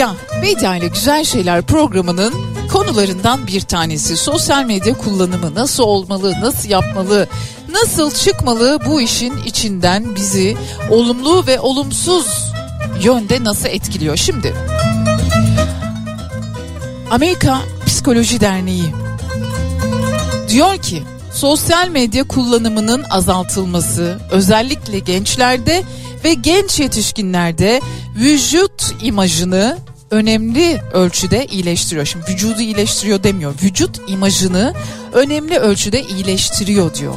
[0.00, 2.34] medya, medya ile güzel şeyler programının
[2.72, 4.16] konularından bir tanesi.
[4.16, 7.28] Sosyal medya kullanımı nasıl olmalı, nasıl yapmalı,
[7.72, 10.56] nasıl çıkmalı bu işin içinden bizi
[10.90, 12.26] olumlu ve olumsuz
[13.02, 14.16] yönde nasıl etkiliyor?
[14.16, 14.54] Şimdi
[17.10, 18.94] Amerika Psikoloji Derneği
[20.48, 21.02] diyor ki
[21.32, 25.82] sosyal medya kullanımının azaltılması özellikle gençlerde
[26.24, 27.80] ve genç yetişkinlerde
[28.16, 29.78] vücut imajını
[30.10, 32.06] önemli ölçüde iyileştiriyor.
[32.06, 33.54] Şimdi vücudu iyileştiriyor demiyor.
[33.62, 34.74] Vücut imajını
[35.12, 37.14] önemli ölçüde iyileştiriyor diyor.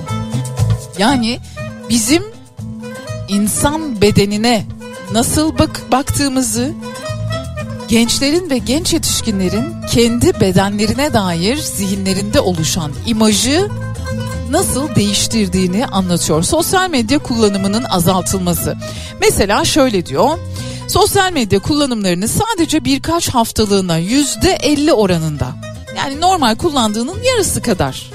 [0.98, 1.40] Yani
[1.90, 2.24] bizim
[3.30, 4.66] insan bedenine
[5.12, 6.74] nasıl bak baktığımızı
[7.88, 13.70] gençlerin ve genç yetişkinlerin kendi bedenlerine dair zihinlerinde oluşan imajı
[14.54, 16.44] nasıl değiştirdiğini anlatıyor.
[16.44, 18.76] Sosyal medya kullanımının azaltılması.
[19.22, 20.38] Mesela şöyle diyor.
[20.88, 25.48] Sosyal medya kullanımlarını sadece birkaç haftalığına yüzde elli oranında
[25.98, 28.12] yani normal kullandığının yarısı kadar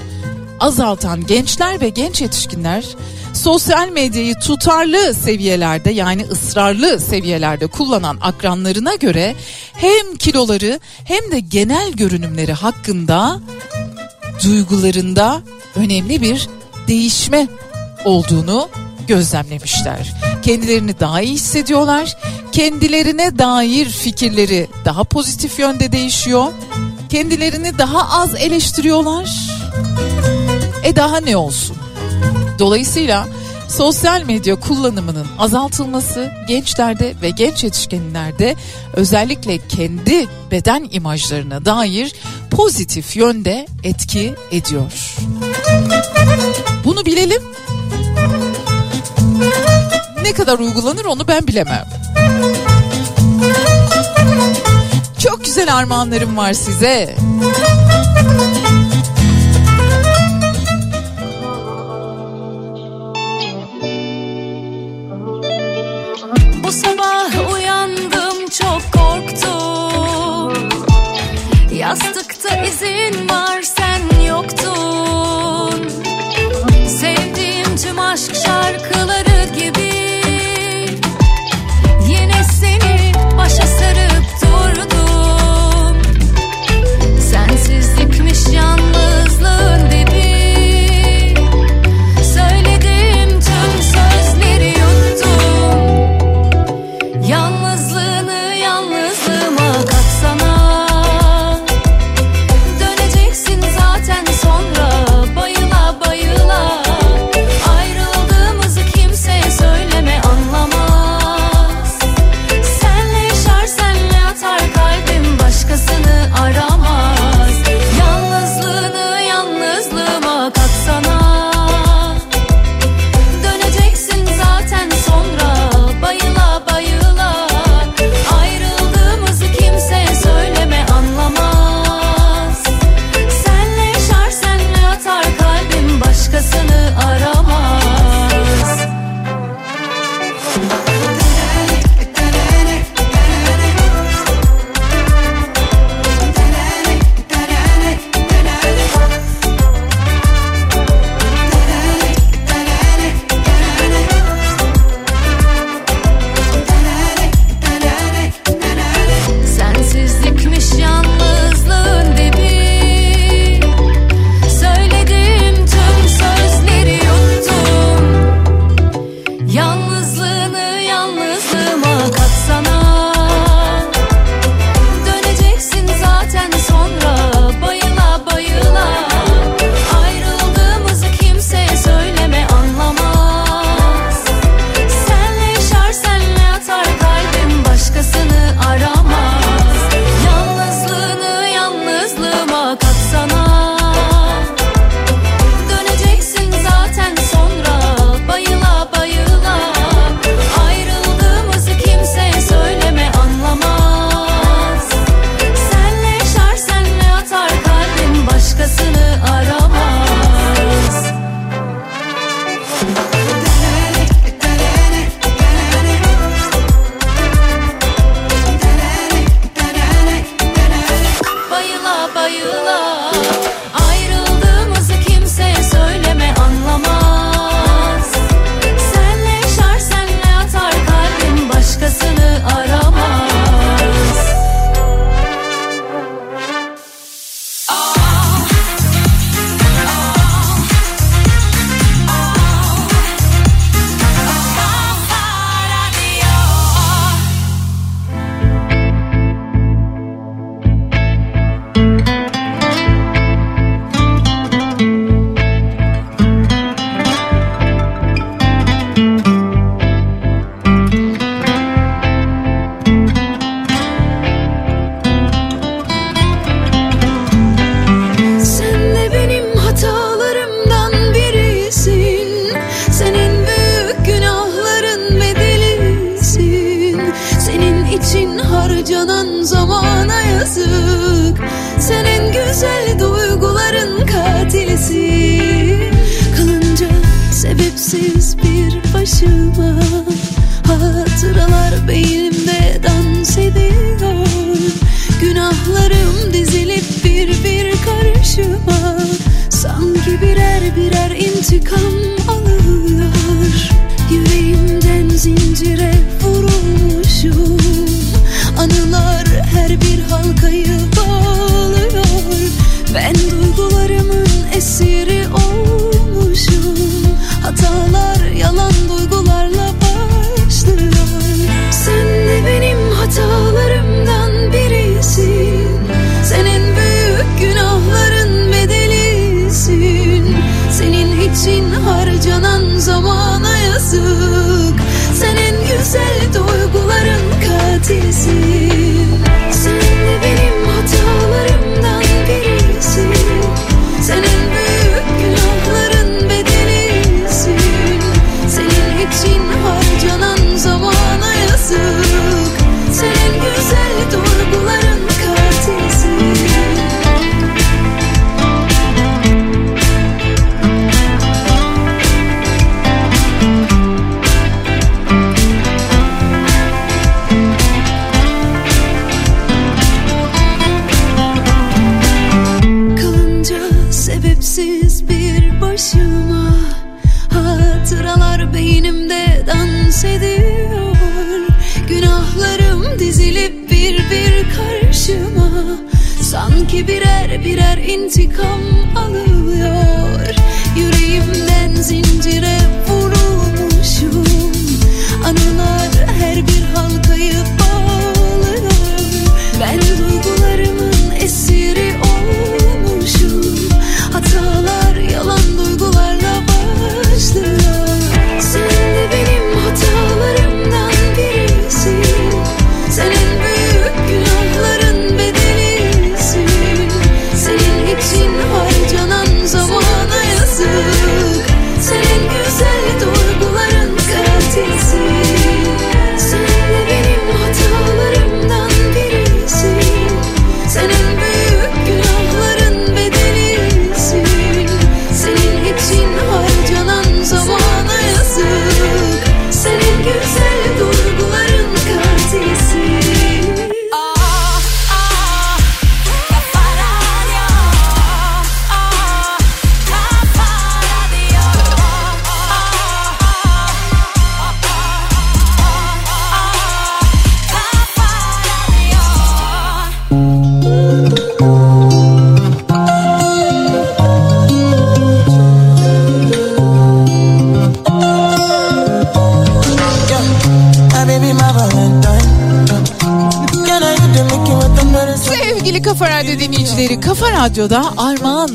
[0.59, 2.85] azaltan gençler ve genç yetişkinler
[3.33, 9.35] sosyal medyayı tutarlı seviyelerde yani ısrarlı seviyelerde kullanan akranlarına göre
[9.73, 13.39] hem kiloları hem de genel görünümleri hakkında
[14.43, 15.41] duygularında
[15.79, 16.47] önemli bir
[16.87, 17.47] değişme
[18.05, 18.69] olduğunu
[19.07, 20.13] gözlemlemişler.
[20.41, 22.17] Kendilerini daha iyi hissediyorlar.
[22.51, 26.51] Kendilerine dair fikirleri daha pozitif yönde değişiyor.
[27.09, 29.29] Kendilerini daha az eleştiriyorlar.
[30.83, 31.77] E daha ne olsun?
[32.59, 33.27] Dolayısıyla
[33.67, 38.55] sosyal medya kullanımının azaltılması gençlerde ve genç yetişkinlerde
[38.93, 42.13] özellikle kendi beden imajlarına dair
[42.51, 45.15] pozitif yönde etki ediyor.
[46.85, 47.41] Bunu bilelim.
[50.23, 51.85] Ne kadar uygulanır onu ben bilemem.
[55.19, 57.15] Çok güzel armağanlarım var size.
[66.63, 70.69] Bu sabah uyandım çok korktum
[71.73, 73.61] Yastıkta izin var
[78.19, 79.28] aşk şarkıları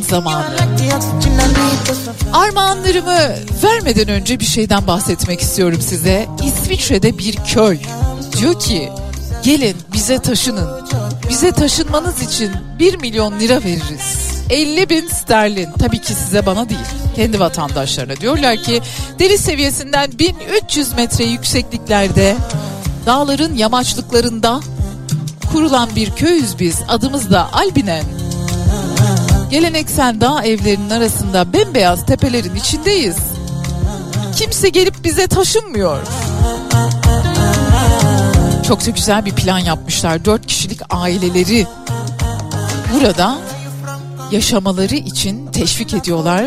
[0.05, 0.44] zamanı.
[2.32, 3.18] Armağanlarımı
[3.64, 6.26] vermeden önce bir şeyden bahsetmek istiyorum size.
[6.44, 7.78] İsviçre'de bir köy
[8.36, 8.90] diyor ki
[9.43, 10.89] gelin bize taşının.
[11.28, 14.35] Bize taşınmanız için 1 milyon lira veririz.
[14.51, 16.81] 50 bin sterlin tabii ki size bana değil
[17.16, 18.82] kendi vatandaşlarına diyorlar ki
[19.18, 22.36] deniz seviyesinden 1300 metre yüksekliklerde
[23.06, 24.60] dağların yamaçlıklarında
[25.52, 28.05] kurulan bir köyüz biz adımız da Albinen.
[29.50, 33.16] Geleneksel dağ evlerinin arasında bembeyaz tepelerin içindeyiz.
[34.36, 35.98] Kimse gelip bize taşınmıyor.
[38.66, 40.24] Çok da güzel bir plan yapmışlar.
[40.24, 41.66] Dört kişilik aileleri
[42.94, 43.38] burada
[44.30, 46.44] yaşamaları için teşvik ediyorlar.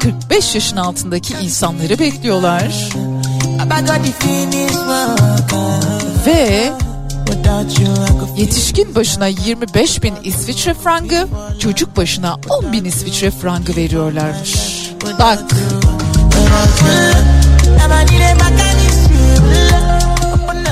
[0.00, 2.88] 45 yaşın altındaki insanları bekliyorlar.
[6.26, 6.72] Ve
[8.36, 11.28] yetişkin başına 25 bin İsviçre frangı,
[11.58, 14.54] çocuk başına 10 bin İsviçre frangı veriyorlarmış.
[15.18, 15.38] Bak.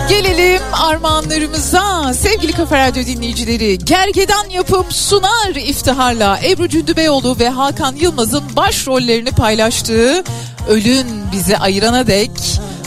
[0.09, 3.79] Gelelim armağanlarımıza sevgili Kafa Radyo dinleyicileri.
[3.79, 10.25] Gergedan yapım sunar iftiharla Ebru Cündübeyoğlu ve Hakan Yılmaz'ın başrollerini paylaştığı
[10.69, 12.31] Ölün Bizi Ayırana Dek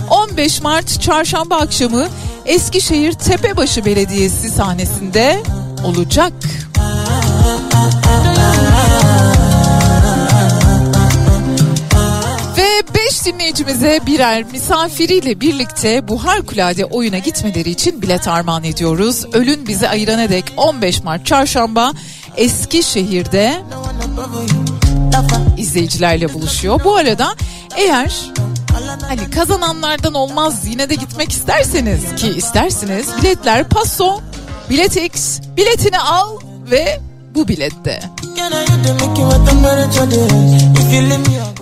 [0.09, 2.07] 15 Mart çarşamba akşamı
[2.45, 5.43] Eskişehir Tepebaşı Belediyesi sahnesinde
[5.83, 6.33] olacak.
[12.57, 19.25] Ve 5 5 dinleyicimize birer misafiriyle birlikte bu harikulade oyuna gitmeleri için bilet armağan ediyoruz.
[19.33, 21.93] Ölün bizi ayırana dek 15 Mart Çarşamba
[22.37, 23.61] Eskişehir'de
[25.57, 26.83] izleyicilerle buluşuyor.
[26.83, 27.35] Bu arada
[27.77, 28.13] eğer
[29.07, 34.21] hani kazananlardan olmaz yine de gitmek isterseniz ki istersiniz biletler Paso,
[34.69, 36.39] Biletix, biletini al
[36.71, 36.99] ve
[37.35, 37.99] bu bilette.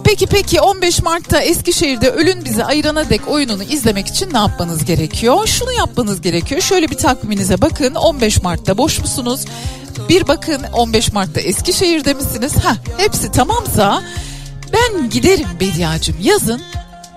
[0.04, 5.48] Peki peki 15 Mart'ta Eskişehir'de Ölün Bizi Ayırana Dek oyununu izlemek için ne yapmanız gerekiyor?
[5.48, 6.62] Şunu yapmanız gerekiyor.
[6.62, 7.96] Şöyle bir takviminize bakın.
[7.96, 9.46] 15 Mart'ta boş musunuz?
[10.10, 12.54] Bir bakın 15 Mart'ta Eskişehir'de misiniz?
[12.64, 14.04] Ha, hepsi tamamsa
[14.74, 16.62] ben giderim Bediacım yazın.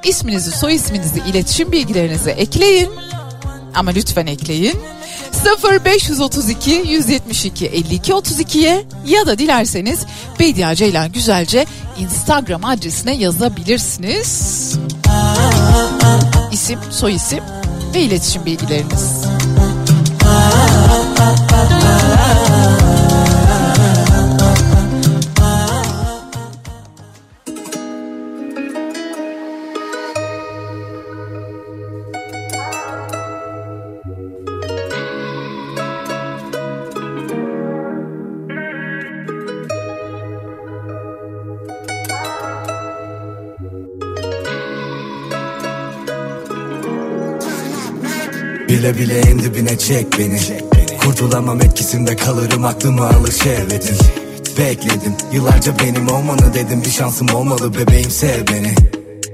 [0.05, 2.91] İsminizi, soy isminizi, iletişim bilgilerinizi ekleyin.
[3.75, 4.77] Ama lütfen ekleyin.
[5.33, 10.01] 0532 172 52 32'ye ya da dilerseniz
[10.41, 11.67] Bediye Ceylan Güzelce
[11.99, 14.79] Instagram adresine yazabilirsiniz.
[16.53, 17.41] İsim, soy isim
[17.95, 19.25] ve iletişim bilgileriniz.
[48.85, 50.41] Bile bile en dibine çek beni.
[50.99, 53.97] Kurtulamam etkisinde kalırım aklımı alır şehvetin
[54.59, 56.83] Bekledim yıllarca benim olmanı dedim.
[56.85, 58.75] Bir şansım olmalı bebeğim sev beni.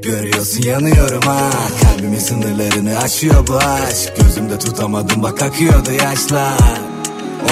[0.02, 1.50] Görüyorsun yanıyorum ha.
[1.82, 4.12] Kalbimin sınırlarını aşıyor bu aşk.
[4.16, 6.89] Gözümde tutamadım bak akıyordu yaşlar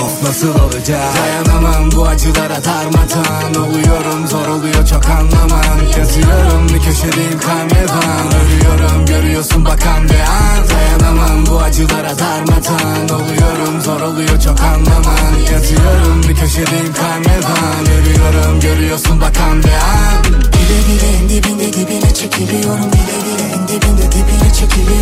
[0.03, 1.15] Of nasıl olacak?
[1.17, 9.65] Dayanamam bu acılara darmadan Oluyorum zor oluyor çok anlaman Yazıyorum bir köşedeyim kaymevan Ölüyorum görüyorsun
[9.65, 10.69] bakan bir an.
[10.71, 19.21] Dayanamam bu acılara darmadan Oluyorum zor oluyor çok anlaman Yazıyorum bir köşedeyim kaymevan Ölüyorum görüyorsun
[19.21, 20.25] bakan bir an.
[20.25, 22.93] Bile bile en dibinde dibine çekiliyorum.
[22.93, 24.98] Bile bile en dibinde dibine çekiliyorum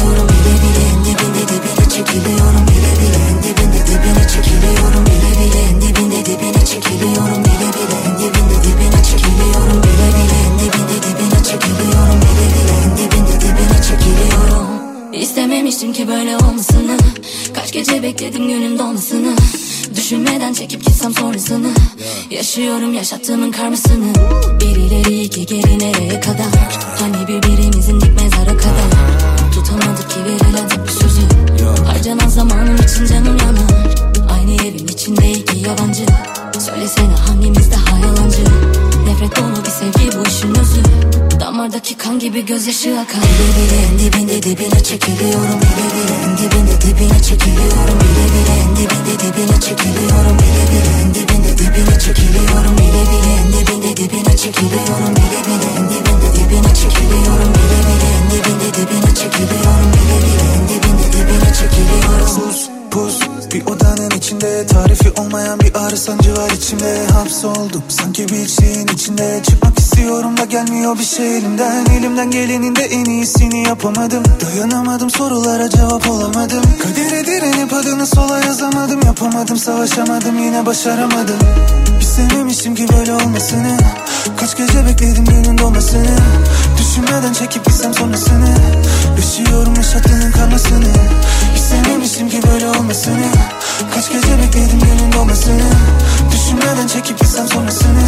[22.57, 24.15] Yaşıyorum yaşattığımın karmasını.
[24.61, 26.79] Bir ileri iki geri nereye kadar?
[27.01, 28.91] Hani birbirimizin dik mezara kadar.
[29.55, 31.21] Tutamadık ki verilen bir sözü.
[31.87, 33.95] Harcanan zamanım için canım yanar.
[34.31, 36.07] Aynı evin içinde iki yabancı.
[36.61, 38.43] Söylesene hangimiz daha yalancı?
[39.07, 40.83] Nefret dolu bir sevgi bu işin özü.
[41.41, 43.23] Damardaki kan gibi gözyaşı akar.
[43.23, 45.61] Bile bile en dibinde dibine çekiliyorum.
[45.61, 47.99] Bile bile en dibinde dibine çekiliyorum.
[48.01, 50.46] Bile bile en dibinde dibine çekiliyorum
[66.67, 67.83] içimde Hapsoldum.
[67.89, 71.87] Sanki bir şeyin içinde Çıkmak istiyorum da gelmiyor bir şey elimden.
[71.87, 74.23] Elimden gelenin de en iyisini yapamadım.
[74.41, 76.63] Dayanamadım sorulara cevap olamadım.
[76.83, 79.01] Kadere direnip adını sola yazamadım.
[79.07, 81.39] Yapamadım savaşamadım yine başaramadım.
[82.01, 83.77] İstememiştim ki böyle olmasını.
[84.37, 86.17] Kaç gece bekledim günün dolmasını.
[86.79, 88.55] Düşünmeden çekip gitsem sonrasını.
[89.17, 90.93] Yaşıyorum yaşattığının karmasını.
[91.57, 95.71] İstememiştim ki böyle olmasını Kaç gece bekledim günün dolmasını
[96.33, 98.05] Düşünmeden çekip gitsem sonrasını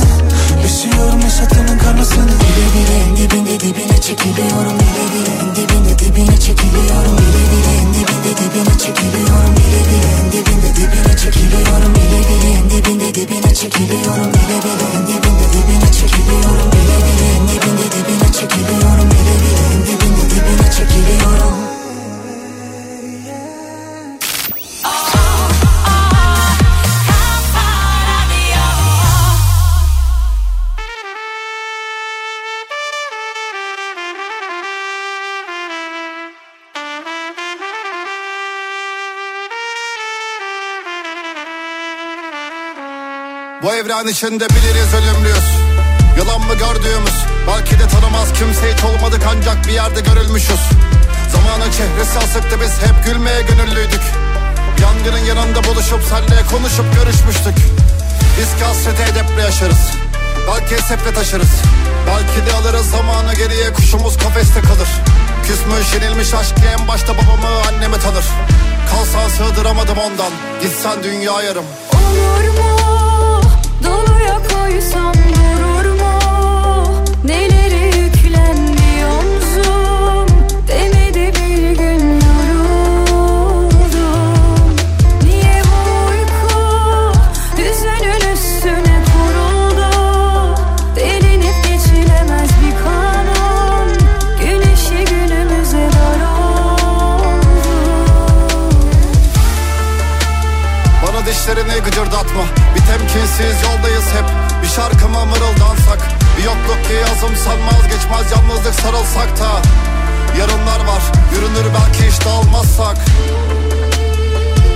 [0.63, 7.17] Yaşıyorum yaşattığının karmasını Bile bile en dibinde dibine çekiliyorum Bile bile en dibinde dibine çekiliyorum
[7.19, 12.71] Bile bile en dibinde dibine çekiliyorum Bile bile en dibinde dibine çekiliyorum Bile bile en
[12.71, 19.09] dibinde dibine çekiliyorum Bile bile en dibinde dibine çekiliyorum Bile bile en dibinde dibine çekiliyorum
[19.11, 21.68] Bile bile en dibinde dibine çekiliyorum
[43.69, 45.49] Bu evren içinde biliriz ölümlüyüz.
[46.19, 47.15] Yalan mı gördüğümüz?
[47.49, 50.61] Belki de tanımaz kimse hiç olmadık ancak bir yerde görülmüşüz.
[51.33, 54.01] Zamanın çehresi asıktı biz hep gülmeye gönüllüydük.
[54.83, 57.57] Yangının yanında buluşup senle konuşup görüşmüştük.
[58.39, 59.91] Biz ki hasreti edeple yaşarız.
[60.49, 61.53] Belki hesapla taşırız.
[62.07, 64.91] Belki de alırız zamanı geriye Kuşumuz kafeste kalır.
[65.47, 68.25] Küsmüş yenilmiş aşk diye en başta babamı annemi tanır.
[68.91, 70.33] Kalsan sığdıramadım ondan
[70.63, 71.65] Gitsen dünya yarım.
[71.93, 72.98] Olur mu
[74.29, 75.38] doluya koysam durur
[101.29, 102.45] dişlerini gıcırdatma.
[102.75, 104.27] Bir temkinsiz yoldayız hep.
[104.63, 106.01] Bir şarkıma mırıldansak.
[106.39, 109.51] Bir yokluk ki yazımsan vazgeçmez Yalnızlık sarılsak da.
[110.39, 111.03] Yarınlar var
[111.35, 112.97] yürünür belki hiç dağılmazsak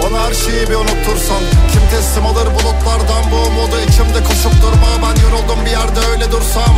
[0.01, 1.43] Bana her şeyi bir unuttursan.
[1.73, 3.77] Kim teslim alır bulutlardan bu umudu?
[3.89, 6.75] İçimde koşup durma Ben yoruldum bir yerde öyle dursam.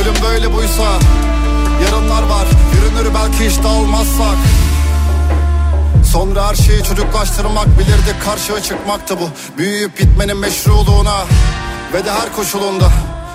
[0.00, 0.88] Ölüm böyle buysa
[1.84, 4.38] Yarınlar var yürünür belki hiç dağılmazsak
[6.14, 9.28] Sonra her şeyi çocuklaştırmak bilirdik karşıya çıkmaktı bu.
[9.58, 11.16] Büyüyüp bitmenin meşruluğuna
[11.94, 12.88] Ve de her koşulunda.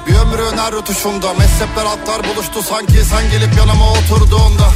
[0.08, 2.94] Bir ömrün her rutuşunda Mezhepler atlar buluştu sanki.
[2.94, 4.68] Sen gelip yanıma oturduğunda.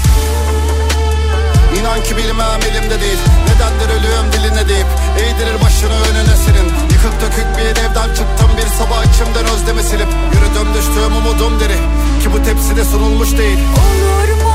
[1.80, 3.22] İnan ki bilmem elimde değil.
[3.48, 6.68] Nedendir ölüyorum diline deyip Eğdirir başını önüne senin.
[6.94, 10.10] Yıkık dökük bir evden çıktım bir sabah içimden özlemi silip.
[10.34, 11.78] Yürüdüm düştüğüm umudum deri.
[12.22, 13.60] Ki bu tepside sunulmuş değil.
[13.84, 14.54] Olur mu?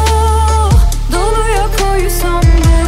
[1.12, 2.87] Doluya koysam durur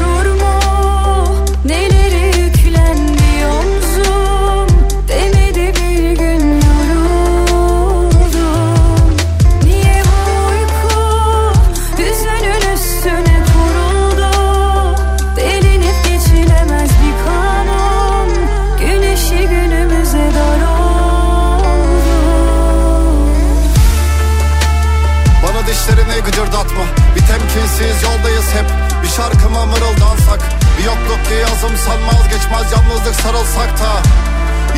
[25.70, 26.85] dişlerini gıcırdatma.
[27.16, 28.66] Bir temkinsiz yoldayız hep.
[29.03, 33.93] Bir şarkıma mırıldansak Bir yokluk ki yazımsan vazgeçmez Yalnızlık sarılsak da.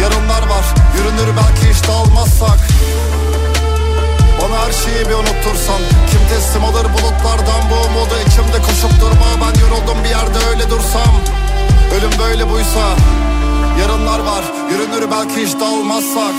[0.00, 0.64] Yarınlar var
[0.96, 2.58] yürünür belki hiç dağılmazsak
[4.38, 5.80] Bana her şeyi bir unuttursan.
[6.10, 8.14] Kim teslim alır bulutlardan bu umudu?
[8.26, 11.14] İçimde koşup durma Ben yoruldum bir yerde öyle dursam.
[11.96, 12.84] Ölüm böyle buysa
[13.80, 16.34] Yarınlar var yürünür belki hiç dağılmazsak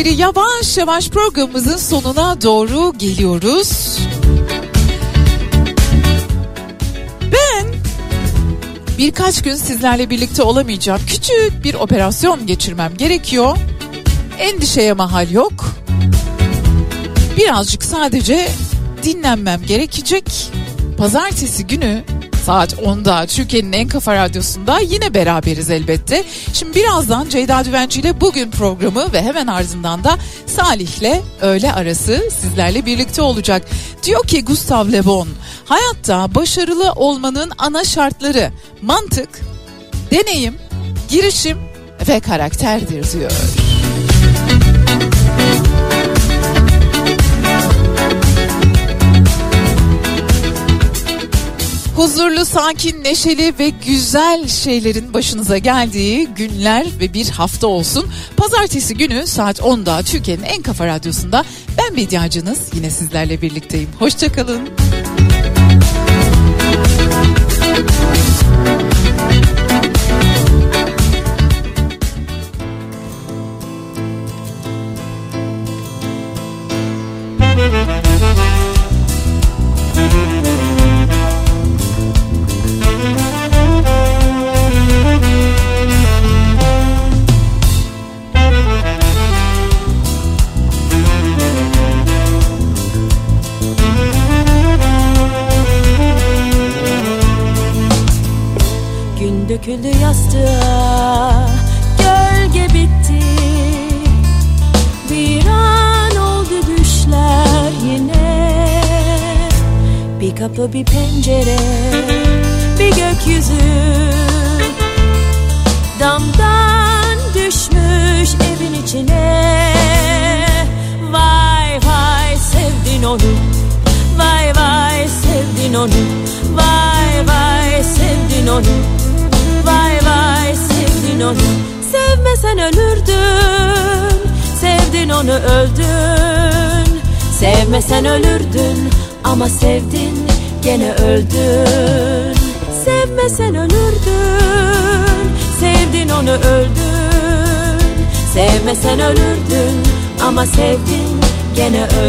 [0.00, 3.98] Dinleyicileri yavaş yavaş programımızın sonuna doğru geliyoruz.
[7.22, 7.66] Ben
[8.98, 11.00] birkaç gün sizlerle birlikte olamayacağım.
[11.06, 13.56] Küçük bir operasyon geçirmem gerekiyor.
[14.38, 15.66] Endişeye mahal yok.
[17.36, 18.48] Birazcık sadece
[19.02, 20.24] dinlenmem gerekecek.
[20.98, 22.04] Pazartesi günü
[22.50, 26.24] saat 10'da Türkiye'nin en kafa radyosunda yine beraberiz elbette.
[26.52, 32.86] Şimdi birazdan Ceyda Düvenci ile bugün programı ve hemen ardından da Salih'le öğle arası sizlerle
[32.86, 33.62] birlikte olacak.
[34.02, 35.28] Diyor ki Gustav Le Bon,
[35.64, 38.50] hayatta başarılı olmanın ana şartları
[38.82, 39.40] mantık,
[40.10, 40.54] deneyim,
[41.08, 41.58] girişim
[42.08, 43.59] ve karakterdir diyor.
[52.00, 58.06] Huzurlu, sakin, neşeli ve güzel şeylerin başınıza geldiği günler ve bir hafta olsun.
[58.36, 61.44] Pazartesi günü saat 10'da Türkiye'nin en kafa radyosunda
[61.78, 63.88] ben medyacınız yine sizlerle birlikteyim.
[63.98, 64.64] Hoşçakalın.
[64.64, 65.19] Gün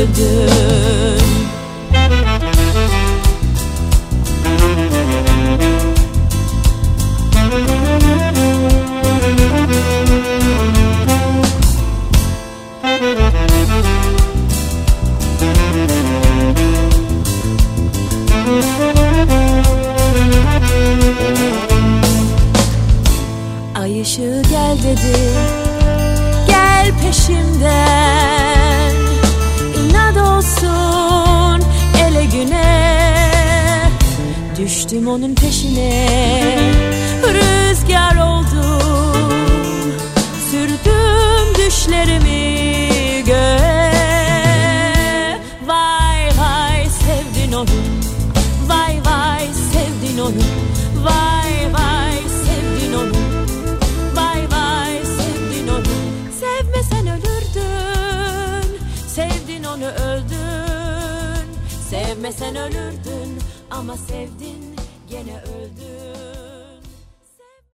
[0.07, 0.50] do